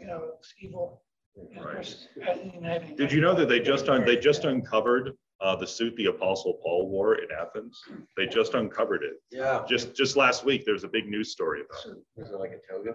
You 0.00 0.06
know, 0.06 0.30
it's 0.38 0.54
evil. 0.60 1.02
And 1.36 1.64
Right. 1.64 1.74
course, 1.74 2.06
didn't 2.14 2.46
even 2.54 2.62
have 2.64 2.82
any. 2.82 2.94
Did 2.94 3.10
you 3.10 3.20
know 3.20 3.34
that 3.34 3.48
they 3.48 3.58
just 3.58 3.88
un, 3.88 4.04
they 4.04 4.16
just 4.16 4.44
uncovered 4.44 5.16
uh, 5.40 5.56
the 5.56 5.66
suit 5.66 5.96
the 5.96 6.06
Apostle 6.06 6.60
Paul 6.62 6.88
wore 6.88 7.16
in 7.16 7.28
Athens? 7.32 7.80
They 8.16 8.26
just 8.26 8.54
uncovered 8.54 9.02
it. 9.02 9.14
Yeah. 9.32 9.64
Just 9.68 9.96
just 9.96 10.16
last 10.16 10.44
week, 10.44 10.64
there 10.64 10.74
was 10.74 10.84
a 10.84 10.88
big 10.88 11.08
news 11.08 11.32
story 11.32 11.62
about 11.62 11.96
it. 11.96 12.02
Was 12.16 12.30
it 12.30 12.38
like 12.38 12.52
a 12.52 12.72
toga? 12.72 12.94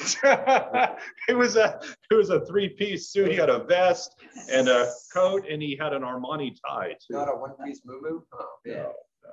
It. 0.00 0.90
it 1.28 1.34
was 1.34 1.56
a 1.56 1.80
it 2.10 2.14
was 2.14 2.30
a 2.30 2.44
three 2.46 2.68
piece 2.68 3.08
suit. 3.10 3.30
He 3.30 3.36
had 3.36 3.50
a 3.50 3.64
vest 3.64 4.14
and 4.50 4.68
a 4.68 4.90
coat, 5.12 5.46
and 5.50 5.62
he 5.62 5.76
had 5.76 5.92
an 5.92 6.02
Armani 6.02 6.54
tie 6.66 6.92
too. 7.06 7.14
Not 7.14 7.28
a 7.28 7.32
one-piece 7.36 7.82
moo 7.84 8.20
Oh, 8.32 8.46
man. 8.64 8.76
No, 9.22 9.30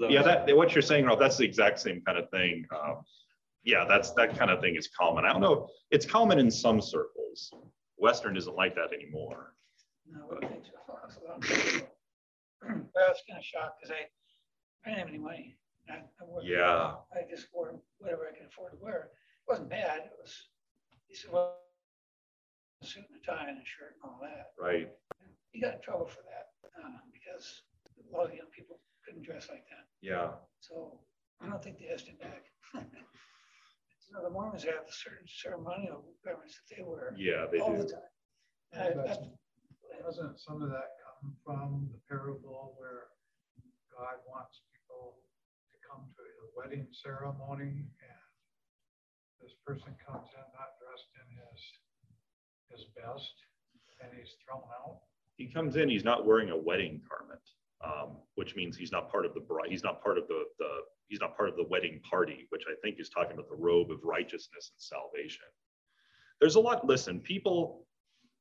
no. 0.00 0.08
Yeah, 0.08 0.22
that 0.22 0.56
what 0.56 0.74
you're 0.74 0.82
saying, 0.82 1.04
Rob. 1.06 1.18
That's 1.18 1.36
the 1.36 1.44
exact 1.44 1.80
same 1.80 2.00
kind 2.06 2.18
of 2.18 2.28
thing. 2.30 2.64
Um, 2.74 3.02
yeah, 3.64 3.84
that's 3.86 4.12
that 4.12 4.36
kind 4.38 4.50
of 4.50 4.60
thing 4.60 4.76
is 4.76 4.88
common. 4.98 5.24
I 5.24 5.32
don't 5.32 5.42
know. 5.42 5.68
It's 5.90 6.06
common 6.06 6.38
in 6.38 6.50
some 6.50 6.80
circles. 6.80 7.52
Western 7.96 8.36
isn't 8.36 8.54
like 8.54 8.74
that 8.76 8.92
anymore. 8.94 9.54
No, 10.10 10.38
I 10.42 10.46
think 10.46 10.64
so. 10.64 10.72
But 12.60 13.02
I 13.04 13.08
was 13.08 13.22
kind 13.28 13.38
of 13.38 13.44
shocked 13.44 13.80
because 13.80 13.94
I, 13.96 14.06
I 14.84 14.90
didn't 14.90 14.98
have 15.00 15.08
any 15.08 15.18
money. 15.18 15.56
I, 15.90 15.94
I 15.96 16.24
worked- 16.26 16.46
Yeah. 16.46 16.94
I 17.12 17.22
just 17.30 17.48
wore 17.52 17.74
whatever 17.98 18.28
I 18.28 18.36
could 18.36 18.46
afford 18.48 18.72
to 18.72 18.78
wear. 18.80 19.10
It 19.48 19.52
wasn't 19.52 19.70
bad. 19.70 20.04
It 20.04 20.12
was, 20.20 20.34
he 21.08 21.14
said, 21.16 21.32
well, 21.32 21.56
a 22.82 22.86
suit 22.86 23.04
and 23.08 23.16
a 23.16 23.24
tie 23.24 23.48
and 23.48 23.56
a 23.56 23.64
shirt 23.64 23.96
and 23.96 24.04
all 24.12 24.20
that. 24.20 24.52
Right. 24.60 24.92
He 25.52 25.60
got 25.60 25.76
in 25.76 25.80
trouble 25.80 26.04
for 26.04 26.20
that 26.28 26.52
uh, 26.84 27.00
because 27.08 27.62
a 27.96 28.14
lot 28.14 28.28
of 28.28 28.34
young 28.36 28.52
people 28.54 28.76
couldn't 29.06 29.24
dress 29.24 29.48
like 29.48 29.64
that. 29.72 29.88
Yeah. 30.02 30.36
So 30.60 31.00
I 31.40 31.48
don't 31.48 31.62
think 31.64 31.78
they 31.78 31.88
asked 31.88 32.06
him 32.08 32.16
back. 32.20 32.44
You 34.08 34.16
know, 34.16 34.24
the 34.24 34.30
Mormons 34.32 34.64
have 34.64 34.88
certain 34.88 35.28
ceremonial 35.28 36.00
garments 36.24 36.56
that 36.56 36.64
they 36.76 36.80
wear 36.82 37.12
Yeah, 37.12 37.44
they 37.52 37.60
all 37.60 37.76
the 37.76 37.84
time. 37.84 38.08
Uh, 38.72 38.96
that's- 39.04 39.20
Doesn't 40.00 40.40
some 40.40 40.62
of 40.62 40.70
that 40.70 40.96
come 41.04 41.36
from 41.44 41.90
the 41.92 42.00
parable 42.08 42.72
where 42.80 43.12
God 43.92 44.16
wants 44.24 44.62
people 44.72 45.20
to 45.68 45.76
come 45.84 46.08
to 46.16 46.22
a 46.24 46.48
wedding 46.56 46.88
ceremony 46.88 47.84
and 48.00 48.07
this 49.40 49.52
person 49.66 49.94
comes 50.04 50.28
in 50.34 50.44
not 50.52 50.78
dressed 50.82 51.10
in 51.14 51.26
his, 51.36 51.60
his 52.70 52.82
best 52.96 53.34
and 54.02 54.10
he's 54.16 54.34
thrown 54.44 54.62
out? 54.82 55.00
He 55.36 55.46
comes 55.46 55.76
in, 55.76 55.88
he's 55.88 56.04
not 56.04 56.26
wearing 56.26 56.50
a 56.50 56.56
wedding 56.56 57.00
garment, 57.08 57.42
um, 57.84 58.16
which 58.34 58.56
means 58.56 58.76
he's 58.76 58.92
not 58.92 59.10
part 59.10 59.24
of 59.24 59.34
the 59.34 59.40
bride, 59.40 59.70
he's 59.70 59.84
not 59.84 60.02
part 60.02 60.18
of 60.18 60.26
the, 60.26 60.44
the, 60.58 60.68
he's 61.08 61.20
not 61.20 61.36
part 61.36 61.48
of 61.48 61.56
the 61.56 61.64
wedding 61.64 62.00
party, 62.08 62.46
which 62.50 62.64
I 62.68 62.74
think 62.82 62.98
is 62.98 63.08
talking 63.08 63.32
about 63.32 63.48
the 63.48 63.56
robe 63.56 63.90
of 63.90 63.98
righteousness 64.02 64.72
and 64.72 64.80
salvation. 64.80 65.46
There's 66.40 66.56
a 66.56 66.60
lot, 66.60 66.86
listen, 66.86 67.20
people, 67.20 67.86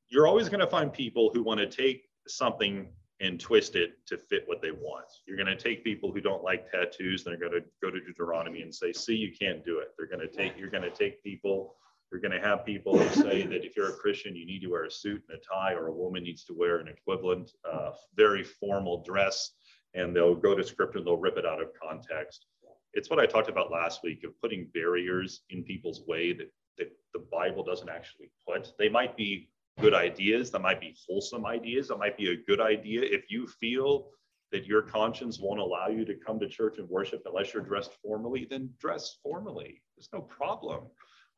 you're 0.09 0.27
always 0.27 0.49
going 0.49 0.59
to 0.59 0.67
find 0.67 0.91
people 0.91 1.31
who 1.33 1.43
want 1.43 1.59
to 1.59 1.67
take 1.67 2.03
something 2.27 2.87
and 3.19 3.39
twist 3.39 3.75
it 3.75 3.93
to 4.05 4.17
fit 4.17 4.43
what 4.45 4.61
they 4.61 4.71
want. 4.71 5.07
You're 5.25 5.37
going 5.37 5.47
to 5.47 5.55
take 5.55 5.83
people 5.83 6.11
who 6.11 6.21
don't 6.21 6.43
like 6.43 6.69
tattoos, 6.69 7.25
and 7.25 7.33
they're 7.33 7.49
going 7.49 7.61
to 7.61 7.67
go 7.81 7.89
to 7.89 7.99
Deuteronomy 7.99 8.61
and 8.61 8.73
say, 8.73 8.93
see, 8.93 9.15
you 9.15 9.31
can't 9.31 9.65
do 9.65 9.79
it. 9.79 9.89
They're 9.97 10.07
going 10.07 10.27
to 10.27 10.27
take, 10.27 10.57
you're 10.57 10.69
going 10.69 10.83
to 10.83 10.91
take 10.91 11.23
people 11.23 11.75
you're 12.11 12.21
going 12.21 12.39
to 12.39 12.47
have 12.47 12.65
people 12.65 12.97
who 12.97 13.21
say 13.21 13.45
that 13.45 13.65
if 13.65 13.75
you're 13.75 13.89
a 13.89 13.93
Christian, 13.93 14.35
you 14.35 14.45
need 14.45 14.61
to 14.61 14.67
wear 14.67 14.85
a 14.85 14.91
suit 14.91 15.23
and 15.29 15.37
a 15.37 15.41
tie, 15.41 15.73
or 15.73 15.87
a 15.87 15.93
woman 15.93 16.23
needs 16.23 16.45
to 16.45 16.53
wear 16.53 16.77
an 16.77 16.87
equivalent, 16.87 17.51
uh, 17.69 17.91
very 18.15 18.43
formal 18.43 19.03
dress, 19.03 19.51
and 19.93 20.15
they'll 20.15 20.35
go 20.35 20.55
to 20.55 20.63
scripture 20.63 20.99
and 20.99 21.07
they'll 21.07 21.17
rip 21.17 21.37
it 21.37 21.45
out 21.45 21.61
of 21.61 21.69
context. 21.81 22.45
It's 22.93 23.09
what 23.09 23.19
I 23.19 23.25
talked 23.25 23.49
about 23.49 23.71
last 23.71 24.03
week 24.03 24.23
of 24.23 24.39
putting 24.41 24.69
barriers 24.73 25.41
in 25.49 25.63
people's 25.63 26.01
way 26.07 26.33
that, 26.33 26.51
that 26.77 26.91
the 27.13 27.25
Bible 27.31 27.63
doesn't 27.63 27.89
actually 27.89 28.31
put. 28.47 28.71
They 28.79 28.89
might 28.89 29.17
be 29.17 29.49
good 29.79 29.93
ideas, 29.93 30.51
that 30.51 30.61
might 30.61 30.81
be 30.81 30.95
wholesome 31.07 31.45
ideas, 31.45 31.87
that 31.87 31.97
might 31.97 32.17
be 32.17 32.31
a 32.31 32.43
good 32.47 32.59
idea 32.59 33.01
if 33.03 33.29
you 33.29 33.47
feel 33.47 34.09
that 34.51 34.65
your 34.65 34.81
conscience 34.81 35.39
won't 35.39 35.59
allow 35.59 35.87
you 35.87 36.05
to 36.05 36.15
come 36.15 36.39
to 36.39 36.47
church 36.47 36.77
and 36.77 36.89
worship 36.89 37.21
unless 37.25 37.53
you're 37.53 37.63
dressed 37.63 37.91
formally, 38.01 38.47
then 38.49 38.69
dress 38.79 39.17
formally. 39.21 39.81
There's 39.95 40.09
no 40.13 40.21
problem. 40.21 40.85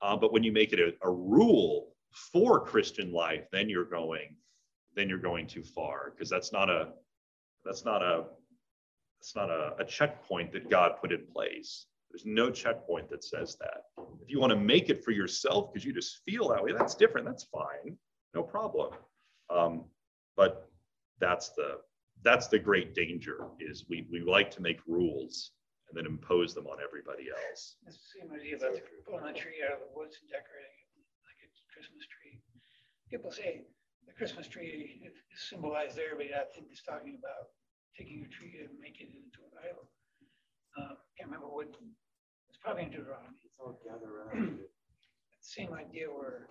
Uh, 0.02 0.16
but 0.16 0.32
when 0.32 0.44
you 0.44 0.52
make 0.52 0.74
it 0.74 0.80
a, 0.80 1.08
a 1.08 1.12
rule 1.12 1.96
for 2.32 2.64
Christian 2.64 3.12
life, 3.12 3.46
then 3.52 3.68
you're 3.68 3.86
going, 3.86 4.36
then 4.96 5.10
you're 5.10 5.18
going 5.18 5.48
too 5.48 5.64
far 5.64 6.12
because 6.12 6.30
that's 6.30 6.54
not 6.54 6.70
a, 6.70 6.90
that's 7.66 7.84
not 7.84 8.02
a, 8.02 8.26
it's 9.20 9.36
not 9.36 9.50
a, 9.50 9.76
a 9.80 9.86
checkpoint 9.86 10.54
that 10.54 10.70
God 10.70 10.94
put 11.02 11.12
in 11.12 11.26
place. 11.34 11.88
There's 12.10 12.26
no 12.26 12.50
checkpoint 12.50 13.10
that 13.10 13.24
says 13.24 13.58
that. 13.60 13.84
If 14.22 14.32
you 14.32 14.40
want 14.40 14.52
to 14.52 14.60
make 14.60 14.90
it 14.90 15.04
for 15.04 15.12
yourself 15.12 15.74
because 15.74 15.86
you 15.86 15.94
just 15.94 16.22
feel 16.26 16.48
that 16.50 16.64
way, 16.64 16.72
that's 16.72 16.96
different. 16.96 17.28
That's 17.28 17.44
fine, 17.46 17.98
no 18.34 18.44
problem. 18.44 18.94
Um, 19.50 19.86
but 20.38 20.70
that's 21.20 21.50
the 21.50 21.82
that's 22.24 22.48
the 22.48 22.60
great 22.60 22.94
danger 22.94 23.48
is 23.60 23.86
we 23.90 24.08
we 24.12 24.22
like 24.22 24.52
to 24.52 24.62
make 24.62 24.80
rules 24.88 25.52
and 25.90 25.98
then 25.98 26.06
impose 26.06 26.54
them 26.54 26.68
on 26.68 26.78
everybody 26.84 27.30
else. 27.34 27.76
It's 27.88 27.98
the 27.98 28.20
same 28.22 28.30
idea 28.30 28.58
about 28.58 28.78
the 28.78 28.84
pulling 29.08 29.26
a 29.26 29.34
tree 29.34 29.66
out 29.66 29.82
of 29.82 29.90
the 29.90 29.92
woods 29.98 30.22
and 30.22 30.30
decorating 30.30 30.78
it 30.94 31.06
like 31.26 31.40
a 31.42 31.50
Christmas 31.74 32.06
tree. 32.06 32.38
People 33.10 33.32
say 33.32 33.66
the 34.06 34.14
Christmas 34.14 34.48
tree 34.48 35.02
is 35.02 35.14
symbolized 35.50 35.98
there, 35.98 36.14
but 36.14 36.30
I 36.30 36.46
think 36.54 36.70
it's 36.70 36.86
talking 36.86 37.18
about 37.18 37.50
taking 37.98 38.22
a 38.22 38.30
tree 38.30 38.62
and 38.62 38.70
making 38.78 39.10
it 39.10 39.18
into 39.18 39.42
an 39.50 39.54
idol. 39.66 39.90
Uh, 40.78 40.94
can't 41.18 41.28
remember 41.34 41.50
what, 41.50 41.68
it's 42.48 42.58
probably 42.62 42.84
in 42.84 42.92
Deuteronomy. 42.92 43.42
It's 43.44 43.58
all 43.60 43.82
gather 43.84 44.30
around. 44.30 44.60
Same 45.42 45.74
idea 45.74 46.08
where, 46.08 46.48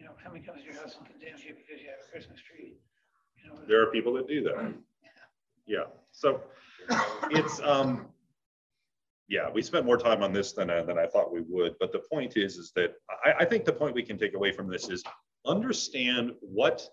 you 0.00 0.06
know, 0.06 0.12
somebody 0.22 0.44
comes 0.44 0.60
to 0.62 0.64
your 0.64 0.80
house 0.80 0.96
and 0.98 1.06
condemns 1.06 1.44
you 1.44 1.54
because 1.54 1.80
you 1.80 1.88
have 1.88 2.00
a 2.00 2.10
Christmas 2.10 2.40
tree. 2.40 2.78
You 3.36 3.50
know, 3.50 3.58
There 3.68 3.82
are 3.82 3.92
people 3.92 4.14
that 4.14 4.26
do 4.26 4.42
that. 4.44 4.74
Yeah. 5.66 5.84
So 6.10 6.40
it's 7.30 7.60
um 7.60 8.08
yeah, 9.28 9.48
we 9.48 9.62
spent 9.62 9.86
more 9.86 9.96
time 9.96 10.24
on 10.24 10.32
this 10.32 10.52
than 10.52 10.70
I, 10.70 10.82
than 10.82 10.98
I 10.98 11.06
thought 11.06 11.32
we 11.32 11.42
would. 11.48 11.76
But 11.78 11.92
the 11.92 12.00
point 12.10 12.36
is, 12.36 12.56
is 12.56 12.72
that 12.74 12.94
I, 13.24 13.32
I 13.40 13.44
think 13.44 13.64
the 13.64 13.72
point 13.72 13.94
we 13.94 14.02
can 14.02 14.18
take 14.18 14.34
away 14.34 14.50
from 14.50 14.68
this 14.68 14.88
is 14.88 15.04
understand 15.46 16.32
what, 16.40 16.84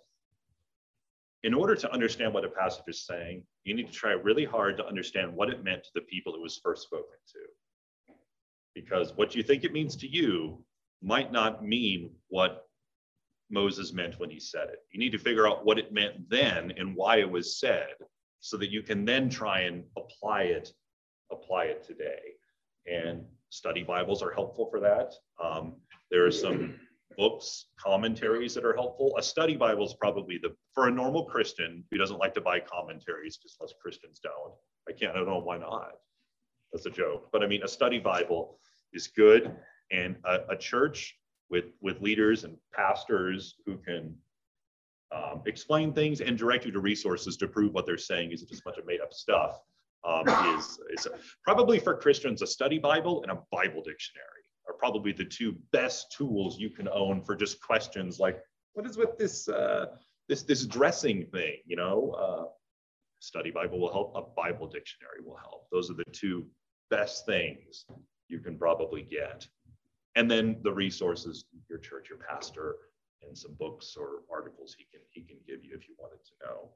in 1.42 1.56
order 1.56 1.76
to 1.76 1.92
understand 1.92 2.36
what 2.36 2.46
a 2.46 2.50
passage 2.50 2.84
is 2.88 3.08
saying, 3.08 3.44
you 3.64 3.74
need 3.74 3.88
to 3.88 3.92
try 3.92 4.12
really 4.12 4.46
hard 4.46 4.78
to 4.78 4.86
understand 4.86 5.36
what 5.36 5.50
it 5.50 5.64
meant 5.64 5.84
to 5.86 5.90
the 5.96 6.02
people 6.02 6.36
it 6.36 6.42
was 6.42 6.62
first 6.64 6.84
spoken 6.84 7.18
to. 7.34 8.14
Because 8.76 9.14
what 9.16 9.34
you 9.34 9.42
think 9.42 9.64
it 9.64 9.74
means 9.74 9.96
to 9.96 10.08
you 10.08 10.64
might 11.02 11.32
not 11.32 11.66
mean 11.66 12.12
what 12.28 12.67
Moses 13.50 13.94
meant 13.94 14.20
when 14.20 14.30
he 14.30 14.40
said 14.40 14.70
it. 14.70 14.80
You 14.92 15.00
need 15.00 15.12
to 15.12 15.20
figure 15.20 15.48
out 15.48 15.66
what 15.66 15.80
it 15.80 15.94
meant 15.94 16.30
then 16.30 16.74
and 16.78 16.96
why 16.96 17.18
it 17.18 17.30
was 17.30 17.60
said 17.60 17.94
so 18.40 18.58
that 18.58 18.72
you 18.72 18.84
can 18.84 19.06
then 19.06 19.30
try 19.30 19.62
and 19.62 19.84
apply 19.98 20.44
it 20.44 20.72
apply 21.32 21.66
it 21.66 21.84
today. 21.84 22.20
And 22.86 23.26
study 23.50 23.84
Bibles 23.84 24.22
are 24.24 24.32
helpful 24.32 24.70
for 24.70 24.80
that. 24.80 25.14
Um, 25.44 25.76
there 26.10 26.26
are 26.26 26.32
some 26.32 26.76
books, 27.18 27.66
commentaries 27.78 28.54
that 28.54 28.64
are 28.64 28.76
helpful. 28.76 29.14
A 29.18 29.24
study 29.24 29.56
Bible 29.56 29.86
is 29.86 29.94
probably 29.94 30.38
the, 30.38 30.56
for 30.74 30.88
a 30.88 30.92
normal 30.92 31.26
Christian 31.26 31.84
who 31.92 31.98
doesn't 31.98 32.18
like 32.18 32.34
to 32.36 32.42
buy 32.42 32.60
commentaries, 32.60 33.38
because 33.38 33.58
most 33.60 33.76
Christians 33.82 34.20
don't. 34.22 34.54
I 34.88 34.94
can't, 34.94 35.14
I 35.14 35.16
don't 35.18 35.28
know 35.28 35.40
why 35.40 35.58
not. 35.58 35.94
That's 36.72 36.86
a 36.86 36.92
joke. 36.92 37.30
But 37.32 37.44
I 37.44 37.48
mean, 37.48 37.64
a 37.64 37.68
study 37.68 38.00
Bible 38.00 38.60
is 38.94 39.08
good. 39.08 39.54
And 39.92 40.18
a, 40.26 40.40
a 40.50 40.58
church 40.58 41.18
with, 41.50 41.66
with 41.82 42.02
leaders 42.02 42.44
and 42.44 42.58
pastors 42.74 43.56
who 43.66 43.78
can 43.78 44.16
um, 45.16 45.42
explain 45.46 45.94
things 45.94 46.22
and 46.22 46.38
direct 46.38 46.66
you 46.66 46.72
to 46.72 46.80
resources 46.80 47.38
to 47.38 47.48
prove 47.48 47.74
what 47.74 47.86
they're 47.86 47.98
saying 47.98 48.32
isn't 48.32 48.50
just 48.50 48.62
a 48.62 48.64
bunch 48.66 48.78
of 48.78 48.86
made 48.86 49.02
up 49.02 49.14
stuff 49.14 49.60
um, 50.06 50.28
is, 50.58 50.80
is 50.90 51.08
probably 51.44 51.80
for 51.80 51.96
Christians, 51.96 52.42
a 52.42 52.48
study 52.48 52.78
Bible 52.78 53.24
and 53.24 53.32
a 53.32 53.40
Bible 53.52 53.82
dictionary 53.82 54.26
are 54.68 54.74
probably 54.74 55.14
the 55.14 55.26
two 55.26 55.56
best 55.72 56.12
tools 56.12 56.60
you 56.60 56.70
can 56.70 56.90
own 56.90 57.24
for 57.24 57.36
just 57.36 57.62
questions 57.62 58.20
like, 58.20 58.40
what 58.74 58.86
is 58.86 58.98
with 58.98 59.18
this, 59.18 59.48
uh, 59.48 59.88
this, 60.28 60.44
this 60.44 60.66
dressing 60.66 61.26
thing, 61.28 61.58
you 61.66 61.76
know? 61.76 62.12
Uh, 62.12 62.46
study 63.20 63.50
Bible 63.50 63.80
will 63.80 63.92
help, 63.92 64.14
a 64.16 64.22
Bible 64.40 64.68
dictionary 64.68 65.22
will 65.26 65.38
help. 65.38 65.68
Those 65.72 65.90
are 65.90 65.96
the 65.96 66.04
two 66.12 66.46
best 66.90 67.26
things 67.26 67.86
you 68.28 68.40
can 68.40 68.58
probably 68.58 69.02
get. 69.02 69.48
And 70.18 70.30
then 70.30 70.58
the 70.64 70.74
resources, 70.74 71.46
your 71.70 71.78
church, 71.78 72.10
your 72.10 72.18
pastor, 72.18 72.78
and 73.22 73.38
some 73.38 73.54
books 73.54 73.96
or 73.96 74.24
articles 74.32 74.76
he 74.76 74.86
can, 74.92 75.02
he 75.12 75.22
can 75.22 75.38
give 75.46 75.64
you 75.64 75.76
if 75.76 75.88
you 75.88 75.94
wanted 76.00 76.20
to 76.26 76.32
know. 76.44 76.72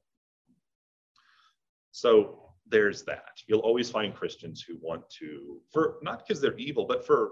So 1.92 2.54
there's 2.68 3.02
that. 3.06 3.42
You'll 3.48 3.62
always 3.62 3.90
find 3.90 4.14
Christians 4.14 4.62
who 4.62 4.78
want 4.80 5.10
to, 5.20 5.60
for 5.74 5.98
not 6.04 6.20
because 6.20 6.40
they're 6.40 6.58
evil, 6.58 6.86
but 6.86 7.04
for 7.04 7.32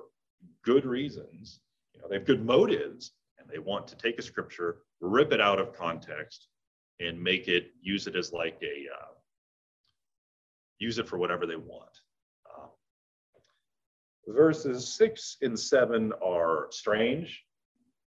good 0.63 0.83
reasons. 0.83 1.59
You 1.93 2.01
know, 2.01 2.07
they 2.09 2.15
have 2.15 2.25
good 2.25 2.43
motives 2.43 3.11
and 3.37 3.47
they 3.47 3.59
want 3.59 3.87
to 3.89 3.95
take 3.95 4.17
a 4.17 4.23
scripture, 4.23 4.79
rip 5.01 5.31
it 5.31 5.39
out 5.39 5.59
of 5.59 5.77
context, 5.77 6.47
and 6.99 7.21
make 7.21 7.47
it 7.47 7.67
use 7.81 8.07
it 8.07 8.15
as 8.15 8.33
like 8.33 8.59
a 8.63 8.87
uh, 8.99 9.13
use 10.79 10.97
it 10.97 11.07
for 11.07 11.19
whatever 11.19 11.45
they 11.45 11.55
want. 11.55 11.99
Verses 14.29 14.88
six 14.88 15.38
and 15.41 15.59
seven 15.59 16.13
are 16.24 16.67
strange, 16.69 17.43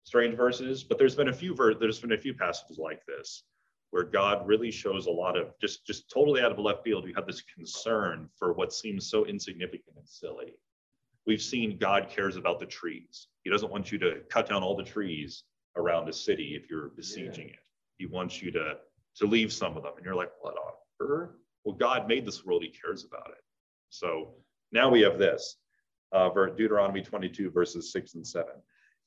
strange 0.04 0.36
verses, 0.36 0.84
but 0.84 0.98
there's 0.98 1.16
been 1.16 1.28
a 1.28 1.32
few 1.32 1.54
ver- 1.54 1.74
there's 1.74 1.98
been 1.98 2.12
a 2.12 2.18
few 2.18 2.34
passages 2.34 2.78
like 2.78 3.04
this 3.06 3.44
where 3.90 4.04
God 4.04 4.46
really 4.46 4.70
shows 4.70 5.06
a 5.06 5.10
lot 5.10 5.36
of 5.36 5.58
just 5.60 5.86
just 5.86 6.10
totally 6.10 6.42
out 6.42 6.52
of 6.52 6.58
left 6.58 6.84
field. 6.84 7.06
You 7.06 7.14
have 7.14 7.26
this 7.26 7.42
concern 7.42 8.28
for 8.38 8.52
what 8.52 8.72
seems 8.72 9.08
so 9.08 9.24
insignificant 9.24 9.96
and 9.96 10.06
silly. 10.06 10.56
We've 11.26 11.40
seen 11.40 11.78
God 11.78 12.08
cares 12.10 12.36
about 12.36 12.60
the 12.60 12.66
trees. 12.66 13.28
He 13.42 13.50
doesn't 13.50 13.72
want 13.72 13.90
you 13.90 13.98
to 13.98 14.20
cut 14.28 14.48
down 14.48 14.62
all 14.62 14.76
the 14.76 14.84
trees 14.84 15.44
around 15.76 16.08
a 16.08 16.12
city 16.12 16.54
if 16.54 16.68
you're 16.68 16.90
besieging 16.96 17.48
yeah. 17.48 17.54
it. 17.54 17.60
He 17.96 18.06
wants 18.06 18.42
you 18.42 18.50
to 18.52 18.76
to 19.16 19.26
leave 19.26 19.52
some 19.52 19.76
of 19.76 19.82
them, 19.82 19.92
and 19.96 20.04
you're 20.04 20.14
like, 20.14 20.32
what 20.40 20.54
on 20.54 20.72
earth? 21.00 21.30
Well, 21.64 21.76
God 21.76 22.08
made 22.08 22.26
this 22.26 22.44
world. 22.44 22.62
He 22.62 22.68
cares 22.70 23.04
about 23.04 23.30
it. 23.30 23.42
So 23.88 24.34
now 24.70 24.90
we 24.90 25.00
have 25.00 25.18
this. 25.18 25.56
Uh, 26.12 26.28
Deuteronomy 26.30 27.02
22, 27.02 27.50
verses 27.50 27.92
6 27.92 28.14
and 28.14 28.26
7. 28.26 28.48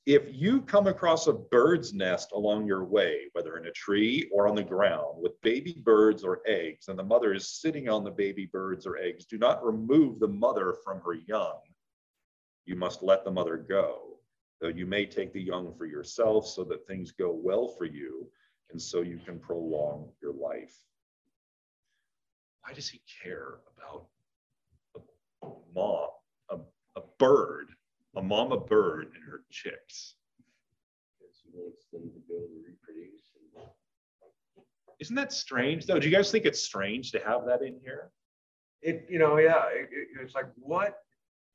If 0.06 0.24
you 0.30 0.62
come 0.62 0.88
across 0.88 1.28
a 1.28 1.34
bird's 1.34 1.94
nest 1.94 2.34
along 2.34 2.68
your 2.68 2.84
way, 2.84 3.30
whether 3.32 3.58
in 3.58 3.68
a 3.68 3.72
tree 3.72 4.30
or 4.34 4.50
on 4.50 4.56
the 4.56 4.64
ground, 4.64 5.22
with 5.22 5.40
baby 5.42 5.82
birds 5.82 6.26
or 6.26 6.42
eggs, 6.46 6.90
and 6.90 7.00
the 7.00 7.04
mother 7.04 7.34
is 7.34 7.62
sitting 7.62 7.88
on 7.88 8.04
the 8.04 8.12
baby 8.12 8.46
birds 8.46 8.86
or 8.86 8.98
eggs, 8.98 9.24
do 9.26 9.38
not 9.38 9.64
remove 9.64 10.20
the 10.20 10.28
mother 10.28 10.76
from 10.84 11.00
her 11.06 11.14
young. 11.14 11.60
You 12.66 12.76
must 12.76 13.02
let 13.02 13.24
the 13.24 13.32
mother 13.32 13.56
go, 13.56 14.20
though 14.60 14.68
you 14.68 14.86
may 14.86 15.06
take 15.06 15.32
the 15.32 15.42
young 15.42 15.74
for 15.74 15.86
yourself 15.86 16.48
so 16.48 16.66
that 16.66 16.86
things 16.86 17.12
go 17.12 17.32
well 17.32 17.70
for 17.70 17.86
you, 17.86 18.30
and 18.72 18.82
so 18.82 19.02
you 19.02 19.20
can 19.26 19.40
prolong 19.40 20.10
your 20.22 20.34
life. 20.34 20.76
Why 22.66 22.74
does 22.74 22.90
he 22.90 23.02
care 23.24 23.60
about 23.78 24.08
the 24.94 25.02
mom, 25.74 26.10
a, 26.96 27.02
bird, 27.20 27.68
a 28.16 28.22
mama 28.22 28.58
bird 28.60 29.08
and 29.16 29.24
her 29.30 29.42
chicks? 29.50 30.16
Because 31.20 31.42
he 31.44 31.50
wants 31.54 31.86
them 31.92 32.02
to 32.04 32.20
be 32.28 32.34
able 32.36 32.48
to 32.48 32.64
reproduce. 32.68 33.32
and- 33.56 34.66
Isn't 35.00 35.16
that 35.16 35.34
strange 35.34 35.86
though? 35.86 36.00
Do 36.00 36.08
you 36.10 36.16
guys 36.16 36.32
think 36.32 36.46
it's 36.46 36.62
strange 36.64 37.12
to 37.12 37.20
have 37.20 37.46
that 37.46 37.62
in 37.62 37.80
here? 37.84 38.12
It, 38.82 39.06
you 39.10 39.18
know, 39.20 39.38
yeah, 39.38 39.66
it, 39.72 39.90
it- 39.92 40.08
it's 40.22 40.36
like 40.36 40.48
what 40.56 41.00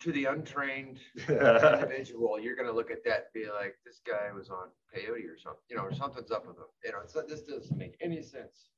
to 0.00 0.12
the 0.12 0.26
untrained 0.26 1.00
individual, 1.28 2.38
you're 2.38 2.54
gonna 2.54 2.71
look 2.73 2.90
at 2.92 3.04
that 3.04 3.16
and 3.16 3.26
be 3.35 3.47
like, 3.50 3.75
this 3.85 4.00
guy 4.07 4.30
was 4.33 4.49
on 4.49 4.68
peyote 4.95 5.26
or 5.28 5.37
something, 5.37 5.61
you 5.68 5.76
know, 5.76 5.83
or 5.83 5.92
something's 5.92 6.30
up 6.30 6.47
with 6.47 6.57
him. 6.57 6.64
You 6.85 6.92
know, 6.92 6.99
it's, 7.02 7.14
this 7.28 7.42
doesn't 7.42 7.76
make 7.76 7.97
any 8.00 8.23
sense. 8.23 8.68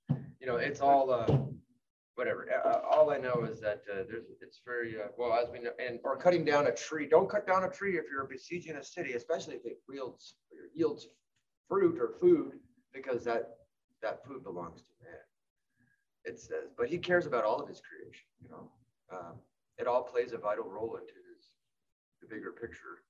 You 0.40 0.46
know, 0.46 0.56
it's 0.56 0.80
all, 0.80 1.10
uh, 1.10 1.26
whatever. 2.20 2.46
Uh, 2.52 2.68
uh, 2.68 2.82
all 2.84 3.10
I 3.10 3.16
know 3.16 3.46
is 3.50 3.60
that, 3.60 3.80
uh, 3.90 4.04
there's, 4.06 4.26
it's 4.42 4.60
very, 4.62 4.96
uh, 5.00 5.08
well, 5.16 5.32
as 5.42 5.48
we 5.50 5.58
know, 5.58 5.70
and, 5.84 5.98
or 6.04 6.18
cutting 6.18 6.44
down 6.44 6.66
a 6.66 6.74
tree. 6.74 7.06
Don't 7.08 7.30
cut 7.30 7.46
down 7.46 7.64
a 7.64 7.70
tree 7.70 7.96
if 7.96 8.04
you're 8.12 8.26
besieging 8.26 8.76
a 8.76 8.84
city, 8.84 9.14
especially 9.14 9.54
if 9.54 9.64
it 9.64 9.78
yields, 9.88 10.34
yields 10.74 11.08
fruit 11.66 11.98
or 11.98 12.12
food, 12.20 12.52
because 12.92 13.24
that, 13.24 13.56
that 14.02 14.22
food 14.26 14.44
belongs 14.44 14.82
to 14.82 14.92
man. 15.02 15.24
It 16.26 16.38
says, 16.38 16.68
but 16.76 16.88
he 16.88 16.98
cares 16.98 17.24
about 17.24 17.44
all 17.44 17.58
of 17.58 17.66
his 17.66 17.80
creation, 17.80 18.26
you 18.42 18.50
know? 18.50 18.70
Um, 19.10 19.34
it 19.78 19.86
all 19.86 20.02
plays 20.02 20.32
a 20.32 20.38
vital 20.38 20.68
role 20.68 20.96
into 21.00 21.16
his, 21.32 21.48
the 22.20 22.28
bigger 22.28 22.52
picture 22.52 23.00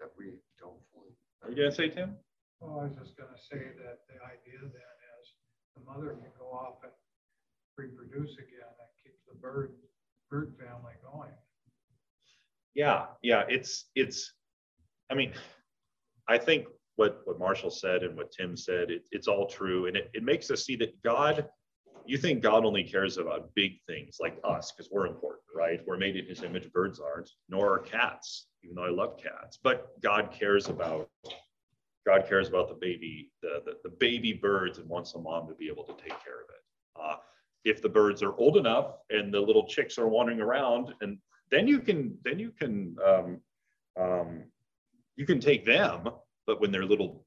that 0.00 0.10
we 0.18 0.34
don't 0.58 0.82
fully. 0.90 1.14
Are 1.44 1.50
you 1.50 1.56
gonna 1.56 1.70
say, 1.70 1.88
Tim? 1.88 2.16
Well, 2.58 2.80
I 2.80 2.90
was 2.90 2.98
just 2.98 3.16
gonna 3.16 3.38
say 3.38 3.62
that 3.78 4.02
the 4.10 4.18
idea 4.26 4.58
then 4.58 4.94
is 5.22 5.26
the 5.78 5.86
mother 5.86 6.18
can 6.18 6.34
go 6.36 6.50
off 6.50 6.82
and 6.82 6.90
reproduce 7.78 8.32
again 8.32 8.74
and 8.80 8.90
keep 9.02 9.14
the 9.28 9.38
bird, 9.40 9.74
bird 10.30 10.54
family 10.58 10.92
going. 11.02 11.30
Yeah, 12.74 13.06
yeah, 13.22 13.44
it's, 13.48 13.86
it's, 13.94 14.32
I 15.10 15.14
mean, 15.14 15.32
I 16.28 16.36
think 16.36 16.66
what, 16.96 17.20
what 17.24 17.38
Marshall 17.38 17.70
said 17.70 18.02
and 18.02 18.16
what 18.16 18.32
Tim 18.32 18.56
said, 18.56 18.90
it, 18.90 19.08
it's 19.12 19.28
all 19.28 19.46
true. 19.46 19.86
And 19.86 19.96
it, 19.96 20.10
it 20.12 20.22
makes 20.22 20.50
us 20.50 20.64
see 20.64 20.76
that 20.76 21.00
God, 21.02 21.48
you 22.04 22.18
think 22.18 22.42
God 22.42 22.64
only 22.64 22.84
cares 22.84 23.16
about 23.16 23.50
big 23.54 23.72
things 23.86 24.18
like 24.20 24.38
us, 24.44 24.72
because 24.72 24.90
we're 24.90 25.06
important, 25.06 25.44
right? 25.54 25.80
We're 25.86 25.96
made 25.96 26.16
in 26.16 26.26
his 26.26 26.42
image, 26.42 26.70
birds 26.72 27.00
aren't, 27.00 27.30
nor 27.48 27.74
are 27.74 27.78
cats, 27.78 28.48
even 28.64 28.76
though 28.76 28.84
I 28.84 28.90
love 28.90 29.16
cats. 29.16 29.58
But 29.62 30.00
God 30.02 30.30
cares 30.30 30.68
about, 30.68 31.08
God 32.06 32.26
cares 32.28 32.48
about 32.48 32.68
the 32.68 32.78
baby, 32.80 33.30
the, 33.42 33.62
the, 33.64 33.72
the 33.84 33.96
baby 33.98 34.32
birds 34.32 34.78
and 34.78 34.88
wants 34.88 35.14
a 35.14 35.18
mom 35.18 35.48
to 35.48 35.54
be 35.54 35.68
able 35.68 35.84
to 35.84 35.92
take 35.92 36.08
care 36.08 36.40
of 36.42 36.48
it. 36.50 37.00
Uh, 37.00 37.16
if 37.64 37.82
the 37.82 37.88
birds 37.88 38.22
are 38.22 38.34
old 38.36 38.56
enough 38.56 38.96
and 39.10 39.32
the 39.32 39.40
little 39.40 39.66
chicks 39.66 39.98
are 39.98 40.08
wandering 40.08 40.40
around 40.40 40.94
and 41.00 41.18
then 41.50 41.66
you 41.66 41.80
can 41.80 42.16
then 42.24 42.38
you 42.38 42.50
can 42.50 42.96
um, 43.04 43.40
um, 43.98 44.44
you 45.16 45.26
can 45.26 45.40
take 45.40 45.64
them 45.64 46.08
but 46.46 46.60
when 46.60 46.70
they're 46.70 46.84
little 46.84 47.24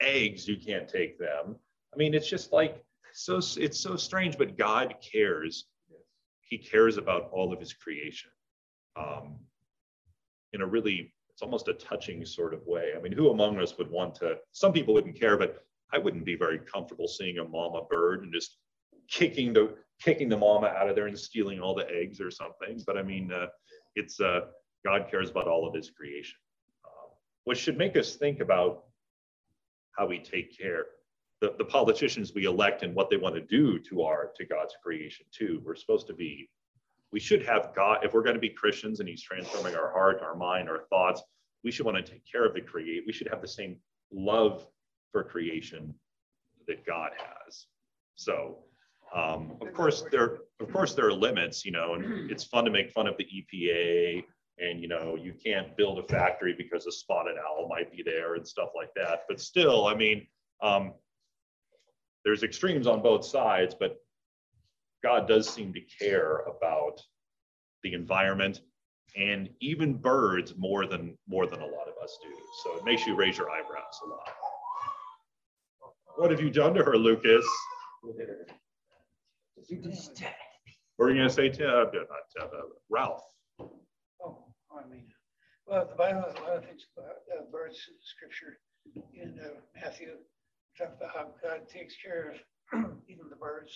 eggs 0.00 0.46
you 0.46 0.56
can't 0.56 0.88
take 0.88 1.18
them. 1.18 1.56
I 1.92 1.96
mean 1.96 2.14
it's 2.14 2.28
just 2.28 2.52
like 2.52 2.82
so 3.12 3.40
it's 3.56 3.80
so 3.80 3.96
strange 3.96 4.38
but 4.38 4.56
god 4.56 4.96
cares. 5.00 5.66
He 6.40 6.58
cares 6.58 6.96
about 6.96 7.28
all 7.32 7.52
of 7.52 7.58
his 7.58 7.72
creation. 7.72 8.30
Um, 8.96 9.36
in 10.52 10.62
a 10.62 10.66
really 10.66 11.12
it's 11.28 11.42
almost 11.42 11.68
a 11.68 11.74
touching 11.74 12.24
sort 12.24 12.54
of 12.54 12.66
way. 12.66 12.92
I 12.96 13.00
mean 13.00 13.12
who 13.12 13.30
among 13.30 13.58
us 13.58 13.76
would 13.78 13.90
want 13.90 14.14
to 14.16 14.36
some 14.52 14.72
people 14.72 14.94
wouldn't 14.94 15.18
care 15.18 15.36
but 15.36 15.64
i 15.92 15.98
wouldn't 15.98 16.24
be 16.24 16.34
very 16.34 16.58
comfortable 16.58 17.08
seeing 17.08 17.38
a 17.38 17.44
mama 17.44 17.82
bird 17.88 18.22
and 18.22 18.32
just 18.32 18.58
kicking 19.08 19.52
the 19.52 19.74
kicking 20.00 20.28
the 20.28 20.36
mama 20.36 20.66
out 20.66 20.88
of 20.88 20.94
there 20.94 21.06
and 21.06 21.18
stealing 21.18 21.60
all 21.60 21.74
the 21.74 21.88
eggs 21.90 22.20
or 22.20 22.30
something. 22.30 22.82
But 22.86 22.98
I 22.98 23.02
mean, 23.02 23.32
uh, 23.32 23.46
it's 23.94 24.20
uh, 24.20 24.40
God 24.84 25.06
cares 25.10 25.30
about 25.30 25.48
all 25.48 25.66
of 25.66 25.74
His 25.74 25.90
creation, 25.90 26.38
uh, 26.84 27.08
which 27.44 27.58
should 27.58 27.78
make 27.78 27.96
us 27.96 28.16
think 28.16 28.40
about 28.40 28.84
how 29.96 30.06
we 30.06 30.18
take 30.18 30.56
care. 30.56 30.86
The, 31.40 31.54
the 31.58 31.64
politicians 31.64 32.32
we 32.34 32.44
elect 32.44 32.82
and 32.82 32.94
what 32.94 33.10
they 33.10 33.18
want 33.18 33.34
to 33.34 33.42
do 33.42 33.78
to 33.78 34.02
our 34.02 34.30
to 34.36 34.46
God's 34.46 34.74
creation 34.82 35.26
too. 35.32 35.60
We're 35.64 35.74
supposed 35.76 36.06
to 36.08 36.14
be. 36.14 36.50
We 37.12 37.20
should 37.20 37.44
have 37.46 37.72
God. 37.74 38.04
If 38.04 38.14
we're 38.14 38.22
going 38.22 38.34
to 38.34 38.40
be 38.40 38.50
Christians 38.50 39.00
and 39.00 39.08
He's 39.08 39.22
transforming 39.22 39.74
our 39.74 39.90
heart, 39.92 40.20
our 40.22 40.34
mind, 40.34 40.68
our 40.68 40.84
thoughts, 40.90 41.22
we 41.64 41.70
should 41.70 41.86
want 41.86 41.96
to 41.96 42.12
take 42.12 42.22
care 42.30 42.44
of 42.46 42.54
the 42.54 42.60
create. 42.60 43.04
We 43.06 43.12
should 43.12 43.28
have 43.28 43.40
the 43.40 43.48
same 43.48 43.76
love 44.12 44.66
for 45.12 45.24
creation 45.24 45.94
that 46.66 46.86
God 46.86 47.12
has. 47.16 47.66
So 48.16 48.58
um, 49.14 49.56
of 49.60 49.72
course, 49.72 50.04
there 50.10 50.38
of 50.60 50.72
course 50.72 50.94
there 50.94 51.06
are 51.06 51.12
limits, 51.12 51.64
you 51.64 51.72
know, 51.72 51.94
and 51.94 52.30
it's 52.30 52.44
fun 52.44 52.64
to 52.64 52.70
make 52.70 52.90
fun 52.90 53.06
of 53.06 53.16
the 53.16 53.24
EPA, 53.24 54.24
and 54.58 54.80
you 54.80 54.88
know, 54.88 55.16
you 55.16 55.32
can't 55.32 55.76
build 55.76 55.98
a 55.98 56.02
factory 56.02 56.54
because 56.56 56.86
a 56.86 56.92
spotted 56.92 57.36
owl 57.38 57.68
might 57.68 57.92
be 57.92 58.02
there 58.02 58.34
and 58.34 58.46
stuff 58.46 58.70
like 58.74 58.90
that. 58.96 59.20
But 59.28 59.40
still, 59.40 59.86
I 59.86 59.94
mean, 59.94 60.26
um, 60.62 60.94
there's 62.24 62.42
extremes 62.42 62.86
on 62.86 63.02
both 63.02 63.24
sides, 63.24 63.74
but 63.78 63.98
God 65.02 65.28
does 65.28 65.48
seem 65.48 65.72
to 65.74 65.80
care 65.80 66.38
about 66.40 67.00
the 67.82 67.94
environment 67.94 68.60
and 69.16 69.48
even 69.60 69.94
birds 69.94 70.54
more 70.56 70.86
than 70.86 71.16
more 71.28 71.46
than 71.46 71.60
a 71.60 71.66
lot 71.66 71.88
of 71.88 71.94
us 72.02 72.18
do. 72.22 72.34
So 72.64 72.76
it 72.76 72.84
makes 72.84 73.06
you 73.06 73.14
raise 73.14 73.38
your 73.38 73.50
eyebrows 73.50 74.00
a 74.04 74.08
lot. 74.08 74.28
What 76.16 76.30
have 76.30 76.40
you 76.40 76.50
done 76.50 76.74
to 76.74 76.82
her, 76.82 76.96
Lucas? 76.96 77.46
What 79.56 81.06
are 81.06 81.10
you 81.10 81.16
gonna 81.16 81.30
say 81.30 81.48
to 81.48 81.68
uh, 81.68 81.90
not, 81.92 82.52
uh, 82.52 82.60
Ralph? 82.90 83.22
Oh, 83.58 84.44
I 84.70 84.86
mean, 84.88 85.08
well, 85.66 85.86
the 85.88 85.94
Bible 85.94 86.22
has 86.22 86.34
a 86.36 86.42
lot 86.42 86.56
of 86.56 86.64
things 86.64 86.86
about 86.96 87.16
uh, 87.32 87.42
birds 87.50 87.80
in 87.88 87.96
scripture. 88.00 88.58
In 89.14 89.40
uh, 89.42 89.60
Matthew, 89.74 90.16
talk 90.78 90.92
about 90.96 91.10
how 91.14 91.26
God 91.42 91.68
takes 91.68 91.96
care 91.96 92.36
of 92.36 92.36
even 93.08 93.28
the 93.30 93.36
birds. 93.36 93.72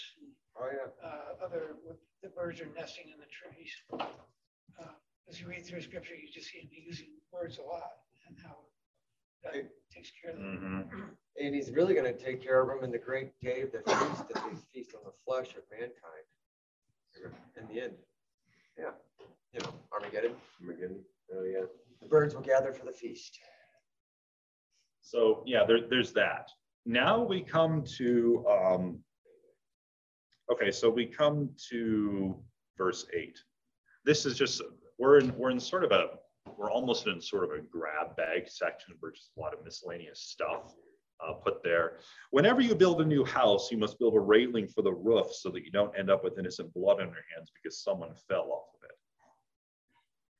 Oh, 0.60 0.68
yeah. 0.70 0.90
Uh, 1.02 1.44
other, 1.44 1.76
the 2.22 2.28
birds 2.28 2.60
are 2.60 2.68
nesting 2.76 3.06
in 3.08 3.18
the 3.18 3.30
trees. 3.32 3.72
Uh, 4.78 4.92
As 5.28 5.40
you 5.40 5.48
read 5.48 5.64
through 5.66 5.80
scripture, 5.82 6.14
you 6.14 6.28
just 6.32 6.50
see 6.50 6.58
him 6.60 6.68
using 6.70 7.08
words 7.32 7.58
a 7.58 7.62
lot 7.62 8.04
and 8.28 8.36
how 8.44 8.56
God 9.42 9.68
takes 9.90 10.10
care 10.20 10.32
of 10.32 10.36
them. 10.38 10.88
Mhm. 10.92 11.16
And 11.38 11.54
he's 11.54 11.70
really 11.70 11.94
gonna 11.94 12.16
take 12.16 12.42
care 12.42 12.60
of 12.60 12.68
them 12.68 12.84
in 12.84 12.90
the 12.90 12.98
great 12.98 13.38
day 13.40 13.62
of 13.62 13.72
the 13.72 13.78
feast, 13.78 14.28
that 14.28 14.44
they 14.44 14.56
feast 14.72 14.94
on 14.94 15.04
the 15.04 15.12
flesh 15.24 15.56
of 15.56 15.62
mankind. 15.70 16.26
In 17.56 17.66
the 17.68 17.80
end. 17.80 17.96
Yeah, 18.78 18.92
you 19.52 19.60
know, 19.60 19.74
Armageddon, 19.92 20.36
Armageddon. 20.60 21.04
Oh, 21.32 21.42
yeah. 21.44 21.64
the 22.00 22.06
birds 22.08 22.34
will 22.34 22.42
gather 22.42 22.72
for 22.72 22.84
the 22.86 22.92
feast. 22.92 23.38
So 25.02 25.42
yeah, 25.46 25.64
there, 25.64 25.86
there's 25.88 26.12
that. 26.12 26.50
Now 26.86 27.22
we 27.22 27.42
come 27.42 27.84
to, 27.98 28.46
um, 28.48 29.04
okay, 30.52 30.70
so 30.70 30.88
we 30.88 31.06
come 31.06 31.54
to 31.70 32.42
verse 32.78 33.06
eight. 33.12 33.38
This 34.04 34.24
is 34.24 34.36
just, 34.36 34.62
we're 34.98 35.18
in, 35.18 35.36
we're 35.36 35.50
in 35.50 35.60
sort 35.60 35.84
of 35.84 35.92
a, 35.92 36.18
we're 36.58 36.70
almost 36.70 37.06
in 37.06 37.20
sort 37.20 37.44
of 37.44 37.50
a 37.50 37.60
grab 37.62 38.16
bag 38.16 38.48
section 38.48 38.94
where 39.00 39.12
just 39.12 39.30
a 39.36 39.40
lot 39.40 39.52
of 39.54 39.64
miscellaneous 39.64 40.20
stuff 40.20 40.74
uh, 41.26 41.32
put 41.34 41.62
there. 41.62 41.98
Whenever 42.30 42.60
you 42.60 42.74
build 42.74 43.00
a 43.00 43.04
new 43.04 43.24
house, 43.24 43.70
you 43.70 43.78
must 43.78 43.98
build 43.98 44.14
a 44.14 44.20
railing 44.20 44.66
for 44.68 44.82
the 44.82 44.92
roof 44.92 45.26
so 45.32 45.50
that 45.50 45.64
you 45.64 45.70
don't 45.70 45.96
end 45.98 46.10
up 46.10 46.24
with 46.24 46.38
innocent 46.38 46.72
blood 46.74 46.94
on 47.00 47.08
your 47.08 47.24
hands 47.36 47.50
because 47.62 47.82
someone 47.82 48.10
fell 48.28 48.48
off 48.50 48.68
of 48.74 48.84
it. 48.88 48.96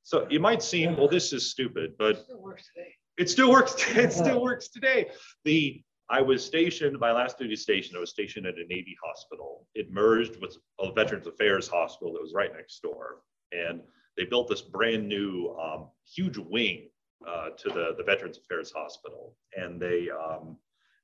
So 0.03 0.27
you 0.31 0.41
might 0.41 0.63
seem, 0.63 0.97
well, 0.97 1.09
this 1.09 1.33
is 1.33 1.51
stupid, 1.51 1.93
but 1.99 2.17
it 2.17 2.25
Still 2.25 2.41
works 2.41 2.65
today. 2.75 2.95
it 3.19 3.31
still 3.31 3.51
works. 3.51 3.75
It 3.97 4.13
still 4.13 4.43
works 4.43 4.69
today. 4.69 5.11
The 5.45 5.83
I 6.13 6.21
was 6.21 6.45
stationed, 6.45 6.99
my 6.99 7.13
last 7.13 7.39
duty 7.39 7.55
station, 7.55 7.97
I 7.97 8.01
was 8.01 8.11
stationed 8.11 8.45
at 8.45 8.55
a 8.57 8.65
Navy 8.67 8.97
hospital. 9.05 9.69
It 9.77 9.93
merged 9.93 10.41
with 10.41 10.57
a 10.81 10.91
Veterans 10.93 11.29
Affairs 11.29 11.69
hospital 11.69 12.13
that 12.15 12.21
was 12.21 12.33
right 12.35 12.51
next 12.53 12.81
door. 12.83 13.19
And 13.53 13.81
they 14.17 14.25
built 14.25 14.49
this 14.49 14.63
brand 14.63 15.09
new, 15.09 15.57
um, 15.61 15.89
huge 16.05 16.39
wing 16.39 16.89
uh, 17.27 17.51
to 17.59 17.69
the, 17.69 17.95
the 17.97 18.05
Veterans 18.05 18.39
Affairs 18.39 18.73
Hospital. 18.75 19.37
And 19.57 19.81
they, 19.81 20.09
um, 20.11 20.57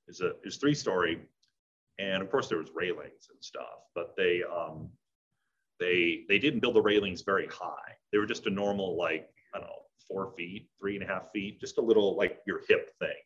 is 0.09 0.21
a, 0.21 0.33
is 0.45 0.57
three 0.57 0.75
story. 0.75 1.21
And 1.99 2.23
of 2.23 2.31
course 2.31 2.49
there 2.49 2.59
was 2.59 2.71
railings 2.75 3.29
and 3.31 3.42
stuff, 3.42 3.81
but 3.95 4.14
they, 4.16 4.42
um, 4.45 4.90
they, 5.81 6.25
they 6.29 6.38
didn't 6.38 6.61
build 6.61 6.75
the 6.75 6.83
railings 6.83 7.23
very 7.23 7.47
high. 7.49 7.92
They 8.12 8.19
were 8.19 8.27
just 8.27 8.47
a 8.47 8.51
normal, 8.51 8.97
like, 8.97 9.29
I 9.55 9.59
don't 9.59 9.66
know, 9.66 9.83
four 10.09 10.33
feet, 10.37 10.69
three 10.79 10.95
and 10.95 11.05
a 11.05 11.07
half 11.07 11.33
feet, 11.33 11.61
just 11.61 11.79
a 11.79 11.83
little 11.83 12.16
like 12.16 12.38
your 12.47 12.61
hip 12.69 12.90
thing. 12.99 13.16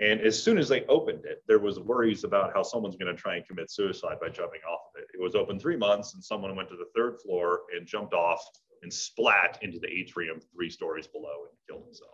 And 0.00 0.20
as 0.20 0.40
soon 0.40 0.58
as 0.58 0.68
they 0.68 0.84
opened 0.86 1.24
it, 1.24 1.42
there 1.48 1.58
was 1.58 1.80
worries 1.80 2.22
about 2.22 2.52
how 2.54 2.62
someone's 2.62 2.96
going 2.96 3.14
to 3.14 3.20
try 3.20 3.36
and 3.36 3.46
commit 3.46 3.70
suicide 3.70 4.18
by 4.20 4.28
jumping 4.28 4.60
off 4.70 4.80
of 4.94 5.02
it. 5.02 5.08
It 5.12 5.20
was 5.20 5.34
open 5.34 5.58
three 5.58 5.76
months, 5.76 6.14
and 6.14 6.22
someone 6.22 6.54
went 6.54 6.68
to 6.68 6.76
the 6.76 6.88
third 6.94 7.18
floor 7.20 7.62
and 7.76 7.84
jumped 7.86 8.14
off 8.14 8.40
and 8.82 8.92
splat 8.92 9.58
into 9.62 9.78
the 9.78 9.88
atrium 9.88 10.40
three 10.54 10.70
stories 10.70 11.06
below 11.06 11.46
and 11.48 11.58
killed 11.68 11.84
himself. 11.84 12.10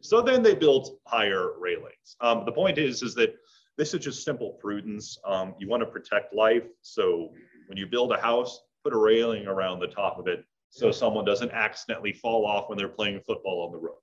So 0.00 0.20
then 0.20 0.42
they 0.42 0.54
built 0.54 0.98
higher 1.06 1.58
railings. 1.58 2.16
Um, 2.20 2.44
the 2.44 2.52
point 2.52 2.78
is, 2.78 3.02
is 3.02 3.14
that 3.14 3.34
this 3.76 3.94
is 3.94 4.04
just 4.04 4.24
simple 4.24 4.58
prudence. 4.60 5.18
Um, 5.26 5.54
you 5.58 5.68
want 5.68 5.82
to 5.82 5.86
protect 5.86 6.34
life, 6.34 6.64
so 6.82 7.32
when 7.68 7.76
you 7.76 7.86
build 7.86 8.12
a 8.12 8.20
house, 8.20 8.60
put 8.84 8.92
a 8.92 8.98
railing 8.98 9.46
around 9.46 9.80
the 9.80 9.88
top 9.88 10.18
of 10.18 10.28
it 10.28 10.44
so 10.70 10.90
someone 10.90 11.24
doesn't 11.24 11.50
accidentally 11.52 12.12
fall 12.12 12.46
off 12.46 12.68
when 12.68 12.76
they're 12.76 12.88
playing 12.88 13.20
football 13.26 13.64
on 13.66 13.72
the 13.72 13.78
roof 13.78 13.96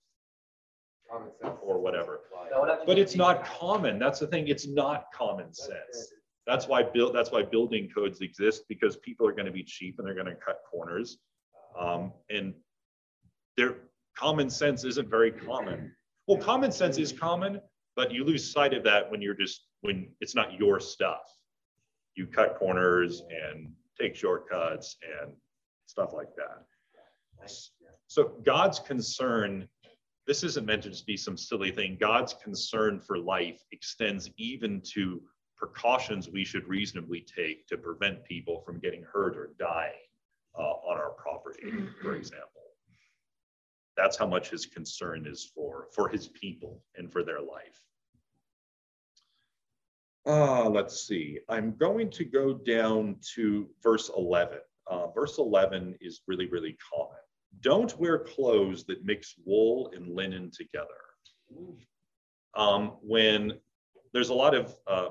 or 1.62 1.80
whatever. 1.80 2.22
Don't 2.50 2.68
have 2.68 2.82
to 2.82 2.86
But 2.86 2.98
it's 2.98 3.16
not 3.16 3.46
common. 3.46 4.00
That's 4.00 4.20
the 4.20 4.28
thing. 4.28 4.48
It's 4.48 4.68
not 4.68 5.06
common 5.14 5.54
sense. 5.54 6.14
That's 6.46 6.68
why 6.68 6.84
build, 6.84 7.16
that's 7.16 7.32
why 7.32 7.44
building 7.44 7.90
codes 7.94 8.22
exist 8.22 8.64
because 8.68 8.98
people 8.98 9.28
are 9.28 9.32
going 9.32 9.46
to 9.46 9.52
be 9.52 9.64
cheap 9.64 9.96
and 9.98 10.08
they're 10.08 10.16
going 10.16 10.28
to 10.28 10.36
cut 10.36 10.58
corners. 10.70 11.18
Um, 11.80 12.14
and 12.30 12.54
their 13.58 13.76
common 14.16 14.50
sense 14.50 14.84
isn't 14.84 15.10
very 15.10 15.32
common. 15.32 15.92
Well, 16.28 16.38
common 16.38 16.72
sense 16.72 16.98
is 16.98 17.12
common, 17.12 17.60
but 17.96 18.12
you 18.12 18.24
lose 18.24 18.52
sight 18.52 18.74
of 18.74 18.84
that 18.84 19.10
when 19.10 19.22
you're 19.22 19.34
just, 19.34 19.68
when 19.82 20.08
it's 20.22 20.36
not 20.36 20.60
your 20.60 20.80
stuff. 20.80 21.22
You 22.16 22.28
cut 22.28 22.58
corners 22.58 23.24
and 23.30 23.72
take 24.00 24.16
shortcuts 24.16 24.98
and 25.22 25.34
stuff 25.88 26.14
like 26.14 26.36
that. 26.36 26.66
So 28.08 28.34
God's 28.46 28.80
concern, 28.80 29.68
this 30.28 30.44
isn't 30.44 30.66
meant 30.66 30.84
to 30.84 30.90
just 30.90 31.06
be 31.06 31.18
some 31.18 31.36
silly 31.36 31.72
thing. 31.72 31.98
God's 32.00 32.34
concern 32.36 33.00
for 33.00 33.18
life 33.18 33.62
extends 33.72 34.30
even 34.38 34.82
to 34.94 35.22
precautions 35.58 36.30
we 36.30 36.46
should 36.46 36.68
reasonably 36.68 37.22
take 37.22 37.68
to 37.68 37.78
prevent 37.78 38.24
people 38.24 38.62
from 38.66 38.80
getting 38.80 39.04
hurt 39.12 39.36
or 39.36 39.54
dying 39.60 39.94
uh, 40.58 40.62
on 40.62 40.98
our 40.98 41.12
property, 41.12 41.72
for 42.02 42.16
example. 42.16 42.50
That's 43.96 44.18
how 44.18 44.28
much 44.28 44.50
his 44.50 44.66
concern 44.66 45.28
is 45.28 45.52
for, 45.54 45.88
for 45.94 46.10
his 46.10 46.28
people 46.28 46.82
and 46.96 47.12
for 47.12 47.24
their 47.24 47.42
life. 47.42 47.82
Uh, 50.26 50.70
let's 50.70 51.06
see. 51.06 51.40
I'm 51.50 51.76
going 51.76 52.10
to 52.12 52.24
go 52.24 52.54
down 52.54 53.18
to 53.36 53.70
verse 53.84 54.10
11. 54.16 54.60
Uh, 54.88 55.08
verse 55.12 55.38
11 55.38 55.96
is 56.02 56.22
really, 56.28 56.48
really 56.48 56.78
common. 56.94 57.18
Don't 57.62 57.98
wear 58.00 58.20
clothes 58.20 58.84
that 58.86 59.06
mix 59.06 59.36
wool 59.46 59.92
and 59.96 60.16
linen 60.16 60.50
together. 60.52 60.88
Um, 62.56 62.98
when 63.02 63.54
there's 64.14 64.30
a 64.30 64.34
lot 64.34 64.56
of 64.56 64.76
uh, 64.88 65.10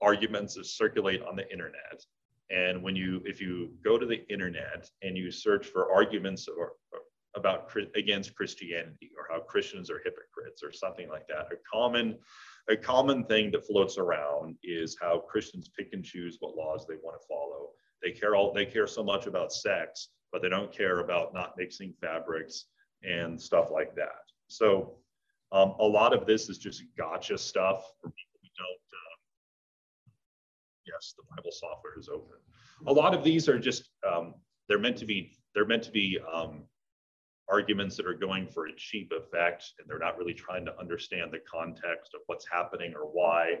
arguments 0.00 0.54
that 0.54 0.66
circulate 0.66 1.22
on 1.22 1.36
the 1.36 1.50
internet, 1.50 2.04
and 2.54 2.82
when 2.82 2.94
you, 2.94 3.20
if 3.24 3.40
you 3.40 3.70
go 3.84 3.98
to 3.98 4.06
the 4.06 4.26
internet 4.28 4.88
and 5.02 5.16
you 5.16 5.30
search 5.30 5.66
for 5.66 5.92
arguments 5.92 6.46
or, 6.46 6.72
or 6.92 7.00
about 7.36 7.72
against 7.96 8.34
Christianity 8.36 9.10
or 9.18 9.26
how 9.28 9.42
Christians 9.42 9.90
are 9.90 10.00
hypocrites 10.04 10.62
or 10.62 10.70
something 10.70 11.08
like 11.08 11.26
that, 11.26 11.48
a 11.52 11.56
common, 11.70 12.16
a 12.70 12.76
common 12.76 13.24
thing 13.24 13.50
that 13.50 13.66
floats 13.66 13.98
around 13.98 14.56
is 14.62 14.96
how 15.00 15.18
Christians 15.28 15.68
pick 15.76 15.88
and 15.92 16.04
choose 16.04 16.36
what 16.38 16.56
laws 16.56 16.86
they 16.88 16.94
want 17.02 17.20
to 17.20 17.26
follow. 17.26 17.70
They 18.02 18.12
care 18.12 18.36
all, 18.36 18.52
they 18.52 18.66
care 18.66 18.86
so 18.86 19.02
much 19.02 19.26
about 19.26 19.52
sex, 19.52 20.10
but 20.30 20.40
they 20.40 20.48
don't 20.48 20.72
care 20.72 21.00
about 21.00 21.34
not 21.34 21.54
mixing 21.58 21.92
fabrics 22.00 22.66
and 23.02 23.40
stuff 23.40 23.70
like 23.72 23.96
that. 23.96 24.22
So 24.46 24.98
um, 25.50 25.74
a 25.80 25.84
lot 25.84 26.14
of 26.14 26.26
this 26.26 26.48
is 26.48 26.58
just 26.58 26.84
gotcha 26.96 27.36
stuff 27.36 27.82
for. 28.00 28.08
Uh, 28.08 28.23
yes, 30.86 31.14
the 31.16 31.24
Bible 31.34 31.50
software 31.52 31.98
is 31.98 32.08
open. 32.08 32.38
A 32.86 32.92
lot 32.92 33.14
of 33.14 33.24
these 33.24 33.48
are 33.48 33.58
just 33.58 33.90
um, 34.06 34.34
they're 34.68 34.78
meant 34.78 34.96
to 34.98 35.06
be 35.06 35.36
they're 35.54 35.66
meant 35.66 35.82
to 35.84 35.90
be 35.90 36.18
um, 36.32 36.64
arguments 37.48 37.96
that 37.96 38.06
are 38.06 38.14
going 38.14 38.48
for 38.48 38.66
a 38.66 38.74
cheap 38.76 39.12
effect, 39.12 39.72
and 39.78 39.88
they're 39.88 39.98
not 39.98 40.16
really 40.18 40.34
trying 40.34 40.64
to 40.64 40.78
understand 40.78 41.32
the 41.32 41.40
context 41.50 42.14
of 42.14 42.20
what's 42.26 42.46
happening 42.50 42.94
or 42.94 43.02
why. 43.02 43.54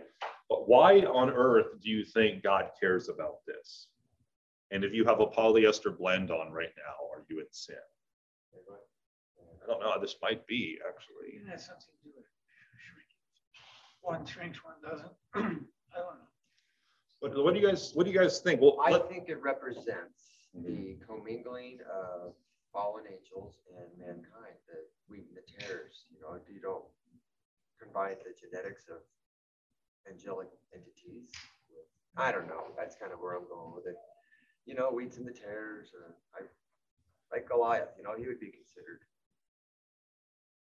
But 0.48 0.68
why 0.68 1.00
on 1.00 1.30
earth 1.30 1.80
do 1.82 1.90
you 1.90 2.04
think 2.04 2.42
God 2.42 2.70
cares 2.80 3.08
about 3.08 3.44
this? 3.46 3.88
And 4.70 4.84
if 4.84 4.92
you 4.92 5.04
have 5.04 5.20
a 5.20 5.26
polyester 5.26 5.96
blend 5.96 6.30
on 6.30 6.52
right 6.52 6.72
now, 6.76 7.08
are 7.14 7.24
you 7.28 7.40
in 7.40 7.46
sin? 7.50 7.76
I 9.62 9.66
don't 9.66 9.80
know. 9.80 10.00
This 10.00 10.16
might 10.20 10.46
be 10.46 10.78
actually. 10.86 11.40
It 11.40 11.48
has 11.50 11.64
something 11.64 11.86
to 12.02 12.08
do 12.08 12.12
with 12.16 12.26
shrinking. 12.84 13.16
One 14.02 14.26
shrinks, 14.26 14.58
one 14.62 14.74
doesn't. 14.82 15.12
I 15.34 15.98
don't 15.98 16.18
know. 16.18 16.33
What, 17.24 17.42
what 17.42 17.54
do 17.54 17.60
you 17.60 17.66
guys 17.66 17.92
What 17.94 18.04
do 18.04 18.12
you 18.12 18.18
guys 18.18 18.40
think? 18.40 18.60
Well, 18.60 18.76
I 18.84 18.90
let- 18.90 19.08
think 19.08 19.30
it 19.30 19.40
represents 19.40 20.28
the 20.52 20.98
commingling 21.08 21.78
of 21.90 22.34
fallen 22.70 23.04
angels 23.10 23.54
and 23.74 23.88
mankind, 23.98 24.56
the 24.68 24.84
wheat 25.08 25.28
and 25.32 25.38
the 25.40 25.64
tares. 25.64 26.04
You 26.12 26.20
know, 26.20 26.34
if 26.34 26.42
you 26.52 26.60
don't 26.60 26.84
combine 27.80 28.16
the 28.22 28.34
genetics 28.38 28.90
of 28.90 28.98
angelic 30.06 30.48
entities. 30.74 31.30
with- 31.70 31.88
I 32.14 32.30
don't 32.30 32.46
know. 32.46 32.74
That's 32.76 32.94
kind 32.96 33.10
of 33.10 33.20
where 33.20 33.32
I'm 33.36 33.48
going 33.48 33.74
with 33.74 33.86
it. 33.86 33.96
You 34.66 34.74
know, 34.74 34.90
wheats 34.90 35.16
and 35.16 35.26
the 35.26 35.32
tares. 35.32 35.94
Uh, 35.94 36.12
I 36.34 36.40
like 37.32 37.48
Goliath. 37.48 37.94
You 37.96 38.04
know, 38.04 38.14
he 38.14 38.26
would 38.26 38.38
be 38.38 38.50
considered. 38.50 39.00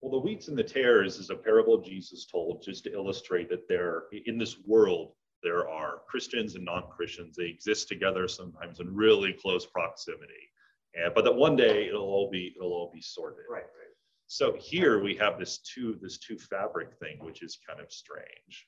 well, 0.02 0.10
the 0.12 0.20
wheats 0.20 0.48
and 0.48 0.58
the 0.58 0.62
tares 0.62 1.16
is 1.16 1.30
a 1.30 1.36
parable 1.36 1.78
Jesus 1.80 2.26
told 2.26 2.62
just 2.62 2.84
to 2.84 2.92
illustrate 2.92 3.48
that 3.48 3.66
there 3.66 4.08
in 4.26 4.36
this 4.36 4.58
world 4.66 5.16
there 5.44 5.68
are 5.68 6.00
Christians 6.08 6.56
and 6.56 6.64
non-Christians. 6.64 7.36
They 7.36 7.44
exist 7.44 7.86
together 7.86 8.26
sometimes 8.26 8.80
in 8.80 8.92
really 8.92 9.34
close 9.34 9.66
proximity, 9.66 10.50
and 10.94 11.14
but 11.14 11.24
that 11.24 11.34
one 11.34 11.54
day 11.54 11.86
it'll 11.88 12.02
all 12.02 12.30
be 12.30 12.54
it'll 12.56 12.72
all 12.72 12.90
be 12.92 13.02
sorted. 13.02 13.44
Right. 13.48 13.60
Right. 13.62 13.94
So 14.26 14.56
here 14.58 15.02
we 15.02 15.14
have 15.16 15.38
this 15.38 15.58
two 15.58 15.98
this 16.00 16.18
two 16.18 16.38
fabric 16.38 16.94
thing, 16.98 17.18
which 17.20 17.42
is 17.42 17.58
kind 17.68 17.80
of 17.80 17.92
strange. 17.92 18.66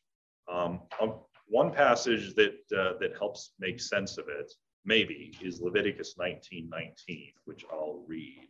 Um, 0.53 0.83
um, 1.01 1.15
one 1.49 1.73
passage 1.73 2.35
that 2.35 2.55
uh, 2.77 2.99
that 3.01 3.17
helps 3.19 3.55
make 3.59 3.81
sense 3.81 4.19
of 4.19 4.27
it, 4.29 4.53
maybe, 4.85 5.35
is 5.43 5.61
Leviticus 5.61 6.15
19:19, 6.21 7.33
which 7.47 7.65
I'll 7.73 8.05
read, 8.07 8.49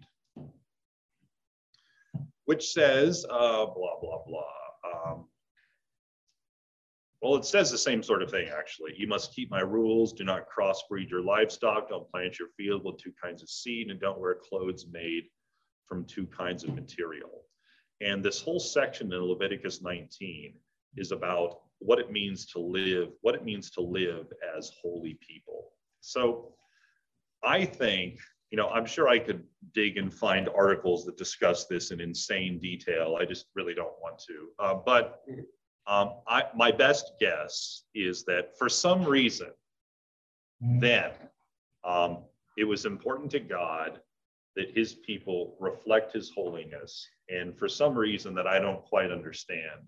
which 2.44 2.72
says, 2.72 3.24
uh, 3.30 3.66
blah 3.66 4.00
blah 4.00 4.22
blah. 4.26 4.42
Um, 4.84 5.28
well, 7.22 7.36
it 7.36 7.44
says 7.44 7.70
the 7.70 7.78
same 7.78 8.02
sort 8.02 8.22
of 8.22 8.30
thing, 8.30 8.48
actually. 8.48 8.92
You 8.96 9.08
must 9.08 9.34
keep 9.34 9.50
my 9.50 9.60
rules. 9.60 10.12
Do 10.12 10.24
not 10.24 10.46
crossbreed 10.50 11.08
your 11.08 11.22
livestock. 11.22 11.88
Don't 11.88 12.10
plant 12.10 12.38
your 12.38 12.48
field 12.56 12.84
with 12.84 12.98
two 12.98 13.12
kinds 13.22 13.42
of 13.42 13.48
seed, 13.48 13.90
and 13.90 14.00
don't 14.00 14.20
wear 14.20 14.34
clothes 14.34 14.86
made 14.90 15.24
from 15.86 16.04
two 16.04 16.26
kinds 16.26 16.64
of 16.64 16.74
material. 16.74 17.44
And 18.02 18.22
this 18.22 18.42
whole 18.42 18.60
section 18.60 19.12
in 19.12 19.22
Leviticus 19.22 19.80
19 19.80 20.54
is 20.96 21.12
about 21.12 21.60
what 21.78 21.98
it 21.98 22.10
means 22.10 22.46
to 22.46 22.58
live, 22.58 23.08
what 23.22 23.34
it 23.34 23.44
means 23.44 23.70
to 23.70 23.80
live 23.80 24.26
as 24.56 24.72
holy 24.82 25.18
people. 25.26 25.70
So 26.00 26.54
I 27.42 27.64
think, 27.64 28.18
you 28.50 28.56
know, 28.56 28.68
I'm 28.68 28.86
sure 28.86 29.08
I 29.08 29.18
could 29.18 29.44
dig 29.74 29.96
and 29.96 30.12
find 30.12 30.48
articles 30.48 31.04
that 31.06 31.16
discuss 31.16 31.66
this 31.66 31.90
in 31.90 32.00
insane 32.00 32.58
detail. 32.58 33.16
I 33.20 33.24
just 33.24 33.46
really 33.54 33.74
don't 33.74 33.98
want 34.00 34.18
to. 34.20 34.48
Uh, 34.58 34.74
but 34.74 35.22
um, 35.86 36.14
I, 36.26 36.44
my 36.54 36.72
best 36.72 37.12
guess 37.20 37.82
is 37.94 38.24
that 38.24 38.56
for 38.58 38.68
some 38.68 39.04
reason, 39.04 39.50
then 40.60 41.10
um, 41.84 42.18
it 42.56 42.64
was 42.64 42.86
important 42.86 43.30
to 43.32 43.40
God 43.40 44.00
that 44.56 44.70
his 44.70 44.94
people 44.94 45.56
reflect 45.60 46.12
his 46.12 46.32
holiness. 46.34 47.06
And 47.28 47.56
for 47.56 47.68
some 47.68 47.94
reason 47.94 48.34
that 48.34 48.46
I 48.46 48.58
don't 48.58 48.82
quite 48.84 49.12
understand, 49.12 49.82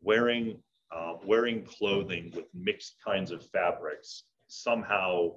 wearing, 0.00 0.62
uh, 0.94 1.14
wearing 1.24 1.64
clothing 1.64 2.32
with 2.34 2.46
mixed 2.54 2.94
kinds 3.04 3.32
of 3.32 3.44
fabrics 3.50 4.22
somehow 4.46 5.32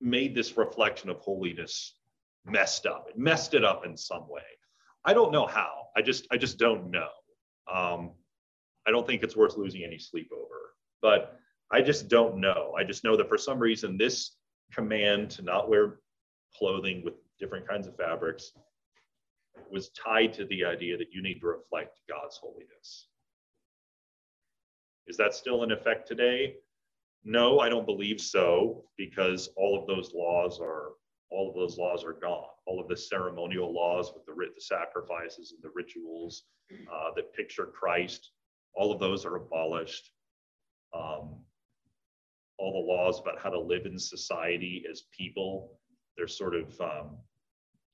made 0.00 0.34
this 0.34 0.56
reflection 0.56 1.08
of 1.08 1.16
holiness 1.18 1.96
messed 2.44 2.84
up. 2.86 3.06
It 3.08 3.18
messed 3.18 3.54
it 3.54 3.64
up 3.64 3.86
in 3.86 3.96
some 3.96 4.28
way. 4.28 4.42
I 5.04 5.14
don't 5.14 5.32
know 5.32 5.46
how. 5.46 5.86
I 5.96 6.02
just, 6.02 6.26
I 6.30 6.36
just 6.36 6.58
don't 6.58 6.90
know. 6.90 7.08
Um, 7.72 8.12
I 8.86 8.90
don't 8.90 9.06
think 9.06 9.22
it's 9.22 9.36
worth 9.36 9.56
losing 9.56 9.84
any 9.84 9.98
sleep 9.98 10.30
over, 10.32 10.74
but 11.00 11.38
I 11.72 11.80
just 11.80 12.08
don't 12.08 12.38
know. 12.38 12.74
I 12.78 12.84
just 12.84 13.04
know 13.04 13.16
that 13.16 13.28
for 13.28 13.38
some 13.38 13.58
reason, 13.58 13.96
this 13.96 14.36
command 14.72 15.30
to 15.30 15.42
not 15.42 15.68
wear 15.68 16.00
clothing 16.56 17.02
with 17.04 17.14
different 17.38 17.68
kinds 17.68 17.86
of 17.86 17.96
fabrics 17.96 18.52
was 19.70 19.90
tied 19.90 20.32
to 20.34 20.44
the 20.46 20.64
idea 20.64 20.96
that 20.96 21.12
you 21.12 21.22
need 21.22 21.40
to 21.40 21.46
reflect 21.46 22.00
God's 22.08 22.36
holiness. 22.36 23.08
Is 25.06 25.16
that 25.16 25.34
still 25.34 25.62
in 25.62 25.72
effect 25.72 26.06
today? 26.06 26.56
No, 27.24 27.60
I 27.60 27.68
don't 27.68 27.86
believe 27.86 28.20
so, 28.20 28.84
because 28.96 29.48
all 29.56 29.78
of 29.80 29.86
those 29.86 30.12
laws 30.14 30.60
are 30.60 30.90
all 31.34 31.48
of 31.48 31.54
those 31.54 31.76
laws 31.76 32.04
are 32.04 32.12
gone. 32.12 32.48
All 32.66 32.80
of 32.80 32.88
the 32.88 32.96
ceremonial 32.96 33.72
laws 33.72 34.12
with 34.14 34.24
the 34.26 34.34
the 34.54 34.60
sacrifices 34.60 35.52
and 35.52 35.62
the 35.62 35.74
rituals 35.74 36.44
uh, 36.72 37.10
that 37.16 37.34
picture 37.34 37.66
Christ, 37.66 38.30
all 38.74 38.92
of 38.92 39.00
those 39.00 39.24
are 39.24 39.36
abolished. 39.36 40.10
Um, 40.94 41.36
all 42.58 42.72
the 42.72 42.92
laws 42.92 43.20
about 43.20 43.40
how 43.40 43.50
to 43.50 43.58
live 43.58 43.84
in 43.84 43.98
society 43.98 44.84
as 44.88 45.02
people, 45.16 45.72
they're 46.16 46.28
sort 46.28 46.54
of 46.54 46.80
um, 46.80 47.16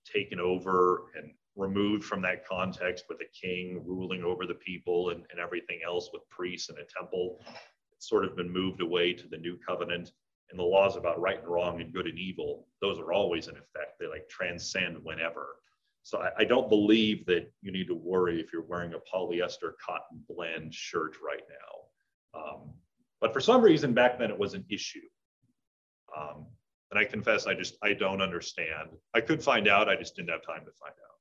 taken 0.05 0.39
over 0.39 1.07
and 1.17 1.33
removed 1.57 2.05
from 2.05 2.23
that 2.23 2.47
context 2.47 3.07
with 3.09 3.19
a 3.21 3.47
king 3.47 3.83
ruling 3.87 4.23
over 4.23 4.47
the 4.47 4.55
people 4.55 5.11
and, 5.11 5.25
and 5.31 5.41
everything 5.41 5.81
else 5.85 6.11
with 6.13 6.29
priests 6.29 6.69
and 6.69 6.79
a 6.79 6.85
temple. 6.85 7.41
It's 7.93 8.09
sort 8.09 8.25
of 8.25 8.37
been 8.37 8.53
moved 8.53 8.83
away 8.83 9.15
to 9.15 9.29
the 9.29 9.39
new 9.39 9.59
covenant. 9.67 10.13
And 10.51 10.59
the 10.59 10.65
laws 10.65 10.97
about 10.97 11.21
right 11.21 11.39
and 11.39 11.47
wrong 11.47 11.81
and 11.81 11.93
good 11.93 12.07
and 12.07 12.19
evil, 12.19 12.67
those 12.81 12.99
are 12.99 13.13
always 13.13 13.47
in 13.47 13.55
effect. 13.55 13.99
They 13.99 14.07
like 14.07 14.29
transcend 14.29 14.99
whenever. 15.03 15.57
So 16.03 16.19
I, 16.19 16.31
I 16.39 16.45
don't 16.45 16.69
believe 16.69 17.27
that 17.27 17.53
you 17.63 17.71
need 17.71 17.87
to 17.87 17.95
worry 17.95 18.41
if 18.41 18.53
you're 18.53 18.65
wearing 18.65 18.95
a 18.95 19.17
polyester 19.17 19.73
cotton 19.85 20.25
blend 20.29 20.75
shirt 20.75 21.17
right 21.25 21.43
now. 21.49 22.41
Um, 22.41 22.71
but 23.21 23.33
for 23.33 23.41
some 23.41 23.63
reason 23.63 23.93
back 23.93 24.19
then 24.19 24.31
it 24.31 24.39
was 24.39 24.55
an 24.55 24.65
issue. 24.69 25.07
Um, 26.17 26.47
and 26.91 26.99
I 26.99 27.05
confess, 27.05 27.47
I 27.47 27.55
just, 27.55 27.77
I 27.83 27.93
don't 27.93 28.21
understand. 28.21 28.91
I 29.15 29.21
could 29.21 29.43
find 29.43 29.69
out, 29.69 29.89
I 29.89 29.95
just 29.95 30.17
didn't 30.17 30.31
have 30.31 30.43
time 30.43 30.65
to 30.65 30.73
find 30.73 30.93
out. 30.93 31.19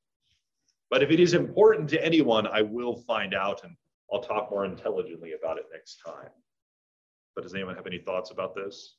But 0.89 1.03
if 1.03 1.11
it 1.11 1.19
is 1.19 1.35
important 1.35 1.87
to 1.89 2.03
anyone, 2.03 2.47
I 2.47 2.63
will 2.63 2.95
find 3.05 3.35
out 3.35 3.63
and 3.63 3.75
I'll 4.11 4.21
talk 4.21 4.49
more 4.49 4.65
intelligently 4.65 5.33
about 5.33 5.59
it 5.59 5.65
next 5.71 6.01
time. 6.03 6.31
But 7.35 7.43
does 7.43 7.53
anyone 7.53 7.75
have 7.75 7.85
any 7.85 7.99
thoughts 7.99 8.31
about 8.31 8.55
this? 8.55 8.95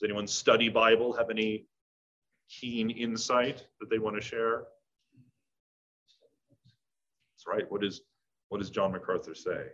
Does 0.00 0.08
anyone 0.08 0.26
study 0.26 0.70
Bible, 0.70 1.12
have 1.12 1.28
any 1.28 1.66
keen 2.48 2.88
insight 2.88 3.66
that 3.80 3.90
they 3.90 3.98
want 3.98 4.16
to 4.16 4.22
share? 4.22 4.64
That's 7.34 7.46
right. 7.46 7.70
What 7.70 7.84
is 7.84 8.00
what 8.48 8.58
does 8.58 8.70
John 8.70 8.92
MacArthur 8.92 9.34
say? 9.34 9.66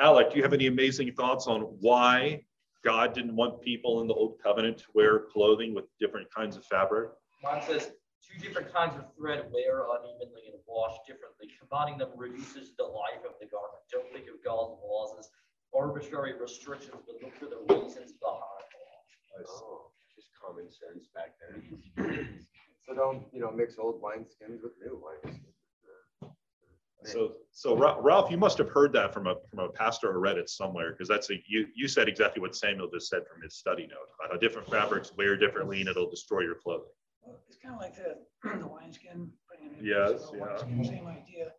Alec, 0.00 0.30
do 0.30 0.36
you 0.36 0.42
have 0.42 0.52
any 0.52 0.66
amazing 0.66 1.12
thoughts 1.12 1.46
on 1.46 1.60
why 1.80 2.42
God 2.84 3.14
didn't 3.14 3.36
want 3.36 3.62
people 3.62 4.00
in 4.00 4.08
the 4.08 4.14
old 4.14 4.40
covenant 4.42 4.78
to 4.78 4.84
wear 4.92 5.20
clothing 5.20 5.72
with 5.72 5.84
different 6.00 6.26
kinds 6.34 6.56
of 6.56 6.64
fabric? 6.64 7.10
Mine 7.44 7.62
says 7.64 7.92
two 8.26 8.38
different 8.42 8.72
kinds 8.74 8.96
of 8.96 9.06
thread 9.14 9.46
wear 9.52 9.86
unevenly 9.86 10.50
and 10.50 10.58
wash 10.66 10.96
differently. 11.06 11.48
Combining 11.58 11.98
them 11.98 12.10
reduces 12.16 12.74
the 12.76 12.84
life 12.84 13.22
of 13.24 13.38
the 13.40 13.46
garment. 13.46 13.82
Don't 13.90 14.10
think 14.12 14.26
of 14.26 14.42
God's 14.44 14.74
laws 14.82 15.16
as 15.18 15.30
arbitrary 15.74 16.34
restrictions, 16.38 16.98
but 17.06 17.16
look 17.22 17.34
for 17.38 17.46
the 17.46 17.62
reasons 17.74 18.12
behind 18.18 18.66
them. 18.74 19.44
Oh, 19.48 19.90
just 20.14 20.28
common 20.34 20.68
sense 20.70 21.08
back 21.14 21.34
then. 21.38 22.42
So 22.86 22.94
don't, 22.94 23.24
you 23.32 23.40
know, 23.40 23.50
mix 23.50 23.78
old 23.80 24.00
wineskins 24.00 24.62
with 24.62 24.70
new 24.80 25.02
wineskins. 25.02 25.56
So, 27.04 27.32
so 27.52 27.76
Ralph, 27.76 28.30
you 28.30 28.36
must 28.36 28.58
have 28.58 28.68
heard 28.68 28.92
that 28.92 29.12
from 29.12 29.26
a 29.26 29.34
from 29.50 29.58
a 29.60 29.68
pastor 29.68 30.10
or 30.10 30.20
read 30.20 30.38
it 30.38 30.48
somewhere 30.48 30.92
because 30.92 31.08
that's 31.08 31.30
a 31.30 31.34
you 31.46 31.66
you 31.74 31.88
said 31.88 32.08
exactly 32.08 32.40
what 32.40 32.54
Samuel 32.56 32.88
just 32.92 33.08
said 33.08 33.22
from 33.32 33.42
his 33.42 33.56
study 33.56 33.86
note 33.88 34.08
about 34.18 34.32
how 34.32 34.38
different 34.38 34.68
fabrics 34.68 35.12
wear 35.16 35.36
differently 35.36 35.80
and 35.80 35.88
it'll 35.88 36.10
destroy 36.10 36.40
your 36.40 36.56
clothing. 36.56 36.88
Well, 37.26 37.40
It's 37.48 37.58
kind 37.58 37.74
of 37.74 37.80
like 37.80 37.96
the, 37.96 38.18
the 38.60 38.66
wineskin. 38.66 39.30
Yes, 39.82 40.22
so 40.30 40.34
yeah. 40.36 40.42
wineskin, 40.46 40.84
Same 40.84 41.06
idea. 41.06 41.52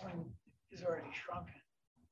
One 0.00 0.26
is 0.70 0.82
already 0.82 1.08
shrunken, 1.12 1.54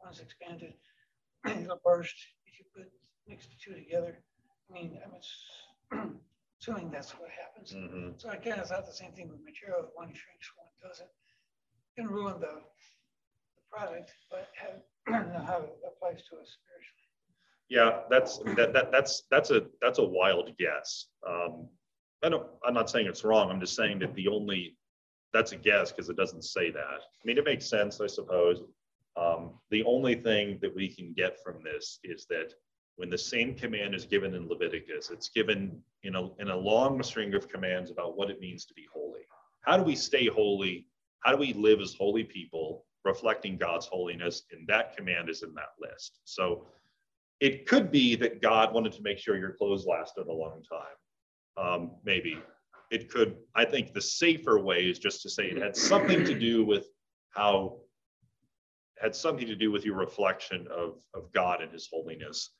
one's 0.03 0.20
expanded. 0.20 0.75
It'll 1.46 1.81
burst 1.85 2.14
if 2.46 2.59
you 2.59 2.64
put, 2.75 2.90
mix 3.27 3.46
the 3.46 3.55
two 3.62 3.75
together. 3.75 4.18
I 4.70 4.73
mean, 4.73 4.99
I'm 5.05 6.20
assuming 6.61 6.90
that's 6.90 7.11
what 7.18 7.31
happens. 7.31 7.73
Mhm. 7.75 8.20
So 8.20 8.29
I 8.29 8.37
kind 8.37 8.61
of 8.61 8.68
thought 8.68 8.87
the 8.87 8.92
same 8.92 9.12
thing 9.12 9.29
with 9.29 9.40
material, 9.44 9.83
that 9.83 9.90
one 9.94 10.09
shrinks, 10.14 10.51
one 10.57 10.68
doesn't. 10.83 11.09
Can 11.96 12.07
ruin 12.07 12.40
the, 12.40 12.62
the 13.57 13.62
product, 13.70 14.12
but 14.31 14.49
have, 14.55 14.81
know 15.27 15.44
how 15.44 15.62
it 15.62 15.77
applies 15.87 16.23
to 16.31 16.37
us 16.37 16.57
spiritually. 16.62 17.01
Yeah, 17.68 18.03
that's 18.11 18.38
that, 18.57 18.73
that 18.73 18.90
that's 18.90 19.23
that's 19.31 19.51
a 19.51 19.62
that's 19.81 19.99
a 20.01 20.05
wild 20.05 20.51
guess. 20.59 21.07
Um, 21.29 21.68
I 22.22 22.28
don't. 22.28 22.46
I'm 22.64 22.74
not 22.74 22.90
saying 22.90 23.06
it's 23.06 23.24
wrong. 23.24 23.50
I'm 23.50 23.61
just 23.61 23.76
saying 23.76 23.98
that 24.00 24.14
the 24.14 24.28
only 24.28 24.76
that's 25.33 25.52
a 25.52 25.56
guess 25.56 25.92
because 25.92 26.09
it 26.09 26.16
doesn't 26.16 26.42
say 26.44 26.70
that. 26.70 26.80
I 26.83 27.24
mean, 27.24 27.38
it 27.38 27.44
makes 27.44 27.68
sense, 27.68 28.00
I 28.00 28.06
suppose. 28.06 28.62
Um, 29.16 29.52
the 29.70 29.85
only 29.85 30.14
thing 30.14 30.59
that 30.61 30.74
we 30.74 30.88
can 30.88 31.12
get 31.12 31.42
from 31.42 31.62
this 31.62 31.98
is 32.04 32.26
that 32.30 32.52
when 32.96 33.11
the 33.11 33.18
same 33.18 33.54
command 33.54 33.94
is 33.94 34.04
given 34.04 34.35
in 34.35 34.48
Leviticus, 34.48 35.11
it's 35.11 35.28
given 35.28 35.80
in 36.02 36.14
a 36.14 36.35
in 36.37 36.48
a 36.48 36.56
long 36.56 37.02
string 37.02 37.35
of 37.35 37.48
commands 37.48 37.90
about 37.90 38.16
what 38.16 38.30
it 38.30 38.40
means 38.40 38.64
to 38.66 38.74
be 38.74 38.87
holy. 38.92 39.20
How 39.62 39.76
do 39.76 39.83
we 39.83 39.96
stay 39.96 40.26
holy? 40.26 40.87
How 41.20 41.33
do 41.33 41.38
we 41.38 41.52
live 41.52 41.80
as 41.80 41.94
holy 41.94 42.24
people, 42.24 42.85
reflecting 43.04 43.56
God's 43.56 43.87
holiness? 43.87 44.42
And 44.52 44.66
that 44.68 44.96
command 44.96 45.28
is 45.28 45.42
in 45.42 45.54
that 45.54 45.74
list. 45.80 46.20
So 46.24 46.66
it 47.40 47.66
could 47.66 47.90
be 47.90 48.16
that 48.16 48.42
God 48.42 48.72
wanted 48.72 48.92
to 48.92 49.02
make 49.02 49.18
sure 49.18 49.37
your 49.37 49.52
clothes 49.52 49.87
lasted 49.87 50.26
a 50.26 50.33
long 50.33 50.62
time. 50.70 50.96
Um, 51.61 51.92
maybe 52.05 52.38
it 52.90 53.11
could. 53.11 53.37
I 53.55 53.64
think 53.64 53.92
the 53.92 54.01
safer 54.01 54.59
way 54.59 54.88
is 54.88 54.99
just 54.99 55.23
to 55.23 55.31
say 55.31 55.44
it 55.44 55.59
had 55.59 55.77
something 55.77 56.25
to 56.25 56.38
do 56.38 56.64
with 56.64 56.87
how 57.31 57.79
had 58.99 59.14
something 59.14 59.46
to 59.46 59.57
do 59.57 59.70
with 59.70 59.85
your 59.85 59.96
reflection 59.96 60.66
of, 60.70 61.01
of 61.14 61.33
God 61.33 61.62
and 61.62 61.73
his 61.73 61.88
holiness 61.90 62.51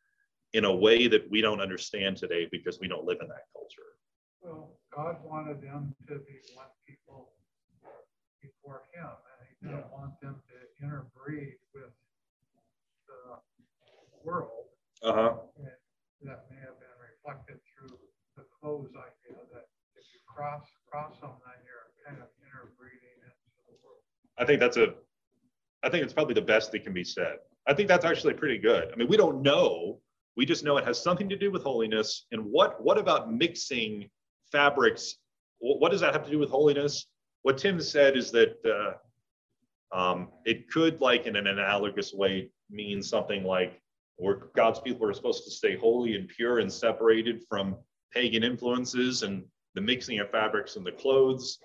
in 0.53 0.65
a 0.65 0.75
way 0.75 1.07
that 1.07 1.31
we 1.31 1.41
don't 1.41 1.61
understand 1.61 2.17
today 2.17 2.49
because 2.51 2.81
we 2.81 2.89
don't 2.89 3.05
live 3.05 3.19
in 3.21 3.29
that 3.29 3.45
culture. 3.53 3.91
Well, 4.41 4.79
God 4.95 5.17
wanted 5.23 5.61
them 5.61 5.95
to 6.09 6.15
be 6.15 6.41
one 6.55 6.73
people 6.89 7.33
before 8.41 8.83
him, 8.95 9.05
and 9.05 9.49
he 9.49 9.69
didn't 9.69 9.93
want 9.93 10.19
them 10.23 10.37
to 10.49 10.61
interbreed 10.85 11.61
with 11.75 11.93
the 13.07 13.37
world. 14.25 14.73
Uh-huh. 15.03 15.37
And 15.57 16.29
that 16.29 16.45
may 16.51 16.61
have 16.61 16.77
been 16.81 16.97
reflected 17.01 17.61
through 17.69 17.97
the 18.37 18.45
clothes 18.61 18.93
idea 18.97 19.41
that 19.53 19.69
if 19.97 20.05
you 20.13 20.21
cross, 20.25 20.65
cross 20.89 21.21
them, 21.21 21.37
then 21.45 21.59
you're 21.65 21.93
kind 22.05 22.21
of 22.21 22.29
interbreeding 22.45 23.17
into 23.25 23.61
the 23.69 23.77
world. 23.85 24.05
I 24.39 24.40
think 24.51 24.61
that's 24.61 24.77
a, 24.77 24.95
I 25.85 25.89
think 25.89 26.03
it's 26.05 26.13
probably 26.13 26.35
the 26.35 26.43
best 26.43 26.73
that 26.73 26.83
can 26.83 26.93
be 26.93 27.05
said. 27.05 27.37
I 27.67 27.75
think 27.75 27.89
that's 27.89 28.05
actually 28.05 28.35
pretty 28.35 28.59
good. 28.59 28.91
I 28.93 28.97
mean, 28.97 29.09
we 29.09 29.17
don't 29.17 29.43
know. 29.43 30.01
We 30.37 30.45
just 30.45 30.65
know 30.65 30.77
it 30.77 30.85
has 30.85 31.01
something 31.01 31.29
to 31.29 31.37
do 31.37 31.51
with 31.51 31.63
holiness. 31.63 32.27
And 32.33 32.45
what 32.45 32.83
what 32.83 32.99
about 32.99 33.33
mixing 33.33 34.11
fabrics? 34.51 35.17
What 35.61 35.93
does 35.93 36.01
that 36.01 36.15
have 36.15 36.25
to 36.25 36.31
do 36.31 36.39
with 36.39 36.51
holiness? 36.51 37.07
What 37.43 37.59
Tim 37.59 37.81
said 37.81 38.17
is 38.17 38.31
that 38.33 38.57
uh, 38.65 39.97
um, 39.97 40.29
it 40.45 40.69
could, 40.71 41.01
like 41.01 41.27
in 41.27 41.37
an 41.37 41.47
analogous 41.47 42.13
way, 42.13 42.51
mean 42.71 43.03
something 43.03 43.45
like 43.45 43.81
where 44.17 44.49
God's 44.57 44.81
people 44.81 45.07
are 45.09 45.15
supposed 45.15 45.45
to 45.45 45.51
stay 45.51 45.77
holy 45.77 46.17
and 46.17 46.29
pure 46.29 46.59
and 46.59 46.73
separated 46.73 47.43
from 47.49 47.77
pagan 48.13 48.43
influences, 48.43 49.23
and 49.23 49.45
the 49.75 49.81
mixing 49.81 50.19
of 50.19 50.31
fabrics 50.31 50.77
and 50.77 50.85
the 50.85 50.93
clothes 50.93 51.59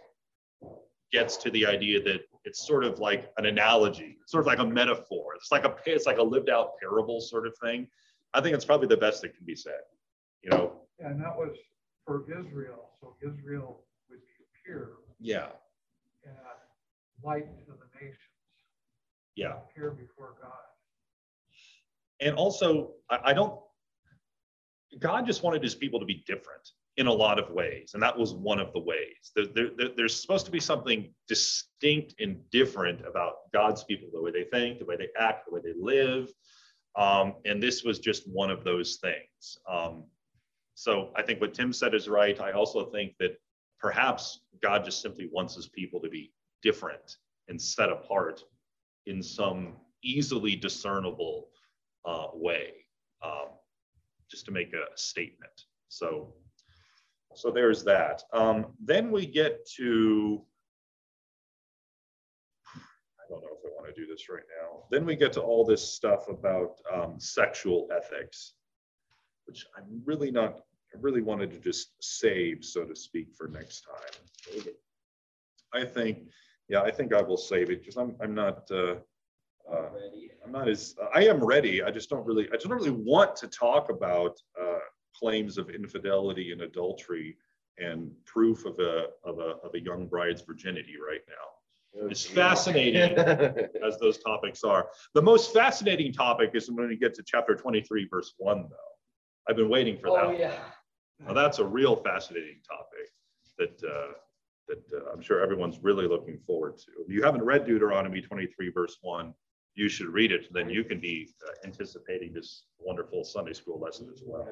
gets 1.11 1.37
to 1.37 1.49
the 1.51 1.65
idea 1.65 2.01
that 2.03 2.21
it's 2.45 2.65
sort 2.65 2.83
of 2.83 2.99
like 2.99 3.31
an 3.37 3.47
analogy, 3.47 4.17
sort 4.27 4.41
of 4.41 4.47
like 4.47 4.59
a 4.59 4.65
metaphor. 4.65 5.33
It's 5.35 5.51
like 5.51 5.65
a 5.65 5.75
it's 5.85 6.05
like 6.05 6.19
a 6.19 6.23
lived 6.23 6.49
out 6.49 6.73
parable 6.79 7.19
sort 7.19 7.47
of 7.47 7.53
thing. 7.61 7.87
I 8.33 8.41
think 8.41 8.55
it's 8.55 8.65
probably 8.65 8.87
the 8.87 8.97
best 8.97 9.21
that 9.23 9.35
can 9.35 9.45
be 9.45 9.55
said. 9.55 9.81
You 10.43 10.51
know, 10.51 10.81
And 10.99 11.19
that 11.21 11.35
was 11.35 11.55
for 12.05 12.23
Israel, 12.31 12.91
so 13.01 13.15
Israel 13.21 13.83
would 14.09 14.19
be 14.19 14.45
pure 14.63 14.97
yeah, 15.19 15.47
and 16.23 16.35
light 17.23 17.45
to 17.65 17.71
the 17.71 17.99
nations, 17.99 18.17
yeah. 19.35 19.53
pure 19.73 19.91
before 19.91 20.35
God. 20.39 20.51
And 22.21 22.35
also, 22.35 22.91
I, 23.09 23.19
I 23.25 23.33
don't. 23.33 23.59
God 24.99 25.25
just 25.25 25.41
wanted 25.43 25.63
his 25.63 25.75
people 25.75 25.99
to 25.99 26.05
be 26.05 26.23
different 26.27 26.69
in 26.97 27.07
a 27.07 27.13
lot 27.13 27.39
of 27.39 27.49
ways, 27.49 27.91
and 27.93 28.01
that 28.01 28.17
was 28.17 28.33
one 28.33 28.59
of 28.59 28.71
the 28.73 28.79
ways. 28.79 29.31
There, 29.35 29.45
there, 29.53 29.69
there- 29.77 29.89
there's 29.95 30.19
supposed 30.19 30.45
to 30.45 30.51
be 30.51 30.61
something 30.61 31.13
distinct 31.27 32.15
and 32.19 32.37
different 32.51 33.05
about 33.05 33.51
God's 33.53 33.83
people, 33.83 34.09
the 34.13 34.21
way 34.21 34.31
they 34.31 34.45
think, 34.45 34.79
the 34.79 34.85
way 34.85 34.95
they 34.95 35.09
act, 35.19 35.45
the 35.47 35.53
way 35.53 35.61
they 35.63 35.73
live. 35.77 36.29
Um, 36.95 37.35
and 37.43 37.61
this 37.61 37.83
was 37.83 37.99
just 37.99 38.23
one 38.29 38.49
of 38.49 38.63
those 38.63 38.97
things. 39.01 39.57
Um, 39.69 40.05
so 40.75 41.09
I 41.15 41.21
think 41.21 41.41
what 41.41 41.53
Tim 41.53 41.73
said 41.73 41.93
is 41.93 42.07
right. 42.07 42.39
I 42.39 42.51
also 42.51 42.89
think 42.91 43.13
that 43.19 43.37
perhaps 43.79 44.41
God 44.61 44.85
just 44.85 45.01
simply 45.01 45.29
wants 45.31 45.55
his 45.55 45.67
people 45.67 45.99
to 46.01 46.09
be 46.09 46.31
different 46.63 47.17
and 47.49 47.61
set 47.61 47.89
apart 47.89 48.41
in 49.05 49.21
some 49.21 49.75
easily 50.03 50.55
discernible 50.55 51.49
uh, 52.05 52.27
way, 52.33 52.71
um, 53.23 53.49
just 54.29 54.45
to 54.45 54.51
make 54.51 54.73
a 54.73 54.85
statement. 54.97 55.51
So, 55.89 56.33
so 57.35 57.51
there's 57.51 57.83
that. 57.83 58.23
Um, 58.33 58.67
then 58.83 59.11
we 59.11 59.25
get 59.25 59.67
to, 59.77 60.41
I 62.75 63.23
don't 63.29 63.41
know 63.41 63.49
if 63.51 63.65
I 63.65 63.69
want 63.75 63.93
to 63.93 64.01
do 64.01 64.07
this 64.07 64.29
right 64.29 64.43
now. 64.61 64.83
Then 64.91 65.05
we 65.05 65.15
get 65.15 65.33
to 65.33 65.41
all 65.41 65.65
this 65.65 65.81
stuff 65.81 66.27
about 66.29 66.79
um, 66.93 67.19
sexual 67.19 67.87
ethics, 67.95 68.53
which 69.45 69.65
I'm 69.77 70.01
really 70.05 70.31
not, 70.31 70.61
I 70.93 70.97
really 71.01 71.21
wanted 71.21 71.51
to 71.51 71.59
just 71.59 71.91
save, 72.01 72.63
so 72.63 72.85
to 72.85 72.95
speak, 72.95 73.33
for 73.37 73.47
next 73.47 73.81
time. 73.81 74.63
I 75.73 75.83
think, 75.83 76.29
yeah, 76.69 76.81
I 76.81 76.91
think 76.91 77.13
I 77.13 77.21
will 77.21 77.37
save 77.37 77.69
it 77.69 77.81
because 77.81 77.97
I'm, 77.97 78.15
I'm 78.21 78.33
not, 78.33 78.69
uh, 78.71 78.95
uh, 79.71 79.89
I'm 80.43 80.51
not 80.51 80.69
as, 80.69 80.95
I 81.13 81.25
am 81.25 81.43
ready. 81.43 81.83
I 81.83 81.91
just 81.91 82.09
don't 82.09 82.25
really, 82.25 82.47
I 82.49 82.53
just 82.53 82.67
don't 82.69 82.77
really 82.77 82.91
want 82.91 83.35
to 83.37 83.47
talk 83.47 83.89
about 83.89 84.39
claims 85.17 85.57
of 85.57 85.69
infidelity 85.69 86.51
and 86.51 86.61
adultery 86.61 87.37
and 87.77 88.11
proof 88.25 88.65
of 88.65 88.79
a, 88.79 89.07
of 89.23 89.39
a, 89.39 89.55
of 89.63 89.73
a 89.75 89.79
young 89.79 90.07
bride's 90.07 90.41
virginity 90.41 90.95
right 91.05 91.21
now. 91.27 92.07
It's 92.09 92.25
fascinating 92.25 93.17
as 93.85 93.97
those 93.99 94.17
topics 94.17 94.63
are. 94.63 94.87
The 95.13 95.21
most 95.21 95.53
fascinating 95.53 96.11
topic 96.11 96.51
is 96.53 96.69
when 96.69 96.87
we 96.87 96.97
get 96.97 97.13
to 97.15 97.23
chapter 97.25 97.55
23, 97.55 98.07
verse 98.09 98.33
1, 98.37 98.63
though. 98.69 98.75
I've 99.47 99.55
been 99.55 99.69
waiting 99.69 99.97
for 99.97 100.09
Oh, 100.09 100.29
that. 100.31 100.39
yeah. 100.39 100.59
Now, 101.25 101.33
that's 101.33 101.59
a 101.59 101.65
real 101.65 101.95
fascinating 101.95 102.59
topic 102.67 103.09
that, 103.57 103.89
uh, 103.89 104.13
that 104.67 104.83
uh, 104.93 105.11
I'm 105.13 105.21
sure 105.21 105.41
everyone's 105.41 105.79
really 105.81 106.07
looking 106.07 106.37
forward 106.45 106.77
to. 106.79 106.91
If 107.05 107.13
you 107.13 107.23
haven't 107.23 107.43
read 107.43 107.65
Deuteronomy 107.65 108.21
23, 108.21 108.71
verse 108.71 108.97
1, 109.01 109.33
you 109.75 109.87
should 109.87 110.07
read 110.07 110.31
it. 110.33 110.47
Then 110.53 110.69
you 110.69 110.83
can 110.83 110.99
be 110.99 111.29
uh, 111.47 111.51
anticipating 111.65 112.33
this 112.33 112.65
wonderful 112.79 113.23
Sunday 113.23 113.53
school 113.53 113.79
lesson 113.79 114.09
as 114.13 114.21
well. 114.25 114.47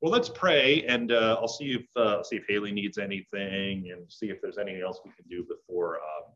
Well, 0.00 0.12
let's 0.12 0.30
pray, 0.30 0.84
and 0.88 1.12
uh, 1.12 1.36
I'll 1.38 1.48
see 1.48 1.72
if 1.72 1.86
uh, 1.94 2.22
see 2.22 2.36
if 2.36 2.44
Haley 2.48 2.72
needs 2.72 2.96
anything, 2.96 3.90
and 3.92 4.10
see 4.10 4.30
if 4.30 4.40
there's 4.40 4.56
anything 4.56 4.82
else 4.82 5.00
we 5.04 5.10
can 5.10 5.26
do 5.28 5.44
before 5.44 5.96
um, 5.96 6.32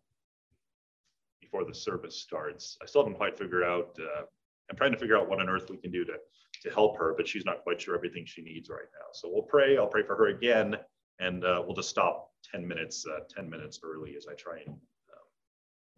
before 1.40 1.64
the 1.64 1.74
service 1.74 2.20
starts. 2.20 2.76
I 2.82 2.86
still 2.86 3.02
haven't 3.02 3.16
quite 3.16 3.38
figured 3.38 3.64
out. 3.64 3.96
Uh, 3.98 4.24
I'm 4.70 4.76
trying 4.76 4.92
to 4.92 4.98
figure 4.98 5.16
out 5.16 5.30
what 5.30 5.40
on 5.40 5.48
earth 5.48 5.70
we 5.70 5.78
can 5.78 5.90
do 5.90 6.04
to 6.04 6.14
to 6.62 6.70
help 6.70 6.98
her, 6.98 7.14
but 7.16 7.26
she's 7.26 7.46
not 7.46 7.62
quite 7.62 7.80
sure 7.80 7.94
everything 7.94 8.24
she 8.26 8.42
needs 8.42 8.68
right 8.68 8.88
now. 8.92 9.06
So 9.12 9.30
we'll 9.32 9.42
pray. 9.42 9.78
I'll 9.78 9.86
pray 9.86 10.02
for 10.02 10.14
her 10.16 10.28
again, 10.28 10.76
and 11.18 11.42
uh, 11.44 11.62
we'll 11.64 11.76
just 11.76 11.88
stop 11.88 12.32
10 12.52 12.66
minutes 12.66 13.06
uh, 13.06 13.20
10 13.34 13.48
minutes 13.48 13.80
early 13.82 14.14
as 14.14 14.26
I 14.30 14.34
try 14.34 14.58
and 14.58 14.68
um, 14.68 15.26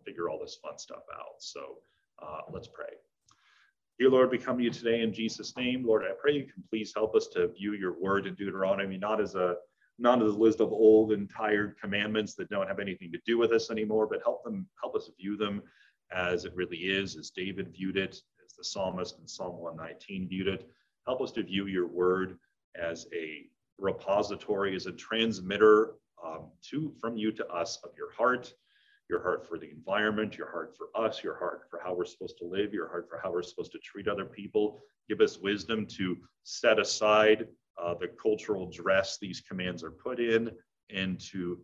figure 0.05 0.29
all 0.29 0.39
this 0.39 0.57
fun 0.63 0.79
stuff 0.79 1.03
out. 1.13 1.41
So 1.41 1.79
uh, 2.23 2.43
let's 2.53 2.69
pray. 2.69 2.95
Dear 3.99 4.11
Lord, 4.11 4.31
we 4.31 4.37
come 4.37 4.59
to 4.59 4.65
you 4.65 4.71
today 4.71 5.01
in 5.01 5.11
Jesus' 5.11 5.57
name. 5.57 5.83
Lord, 5.83 6.05
I 6.05 6.13
pray 6.21 6.35
you 6.35 6.45
can 6.45 6.63
please 6.69 6.93
help 6.95 7.15
us 7.15 7.29
to 7.29 7.49
view 7.49 7.73
your 7.73 7.99
word 7.99 8.27
in 8.27 8.35
Deuteronomy 8.35 8.99
not 8.99 9.23
as 9.23 9.35
a 9.35 9.57
not 9.99 10.23
as 10.23 10.35
a 10.35 10.39
list 10.39 10.61
of 10.61 10.71
old 10.71 11.13
and 11.13 11.31
tired 11.31 11.77
commandments 11.81 12.35
that 12.35 12.51
don't 12.51 12.69
have 12.69 12.79
anything 12.79 13.11
to 13.13 13.19
do 13.25 13.39
with 13.39 13.53
us 13.53 13.71
anymore, 13.71 14.07
but 14.07 14.21
help 14.23 14.45
them 14.45 14.67
help 14.83 14.95
us 14.95 15.11
view 15.19 15.39
them 15.39 15.63
as 16.13 16.45
it 16.45 16.55
really 16.55 16.77
is, 16.77 17.17
as 17.17 17.31
David 17.31 17.73
viewed 17.73 17.97
it, 17.97 18.21
as 18.45 18.53
the 18.59 18.65
psalmist 18.65 19.19
in 19.19 19.27
Psalm 19.27 19.57
119 19.57 20.29
viewed 20.29 20.49
it. 20.49 20.69
Help 21.07 21.23
us 21.23 21.33
to 21.33 21.43
view 21.43 21.67
your 21.67 21.87
word 21.87 22.37
as 22.79 23.07
a 23.15 23.47
repository, 23.79 24.77
as 24.77 24.85
a 24.85 24.93
transmitter 24.93 25.95
um, 26.23 26.51
to 26.71 26.93
from 27.01 27.17
you 27.17 27.33
to 27.33 27.47
us 27.47 27.79
of 27.83 27.93
your 27.97 28.13
heart, 28.13 28.53
your 29.09 29.23
heart 29.23 29.47
for 29.47 29.59
the 29.59 29.71
environment, 29.71 30.37
your 30.37 30.51
heart 30.51 30.77
for 30.77 30.89
us, 31.01 31.23
your 31.23 31.39
heart 31.39 31.63
for 31.71 31.81
how 31.83 31.95
we're 31.95 32.05
supposed 32.05 32.39
to 32.39 32.45
live, 32.45 32.73
your 32.73 32.89
heart 32.89 33.09
for 33.09 33.21
how 33.23 33.33
we're 33.33 33.43
supposed 33.43 33.73
to 33.73 33.79
treat 33.79 34.09
other 34.09 34.25
people. 34.25 34.81
Give 35.09 35.21
us 35.21 35.39
wisdom 35.39 35.87
to 35.97 36.17
set 36.45 36.79
aside 36.79 37.47
uh, 37.81 37.95
the 37.95 38.09
cultural 38.21 38.71
dress 38.71 39.19
these 39.21 39.41
commands 39.41 39.85
are 39.85 39.91
put 39.91 40.19
in 40.19 40.51
and 40.91 41.21
to 41.21 41.61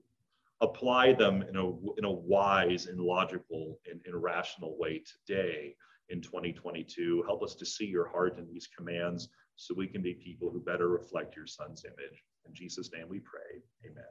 apply 0.61 1.13
them 1.13 1.43
in 1.43 1.57
a, 1.57 1.69
in 1.99 2.05
a 2.05 2.11
wise 2.11 2.87
and 2.87 3.01
logical 3.01 3.79
and, 3.91 4.01
and 4.07 4.23
rational 4.23 4.79
way 4.79 5.03
today 5.27 5.75
in 6.11 6.21
2022. 6.21 7.25
Help 7.27 7.43
us 7.43 7.55
to 7.57 7.67
see 7.67 7.87
your 7.87 8.09
heart 8.09 8.39
in 8.39 8.47
these 8.47 8.69
commands 8.77 9.29
so 9.57 9.75
we 9.77 9.89
can 9.89 10.03
be 10.03 10.15
people 10.15 10.51
who 10.51 10.61
better 10.61 10.89
reflect 10.89 11.35
your 11.37 11.47
son's 11.47 11.85
image. 11.85 12.23
In 12.47 12.55
Jesus' 12.55 12.91
name 12.93 13.09
we 13.09 13.21
pray. 13.21 13.63
Amen. 13.85 14.05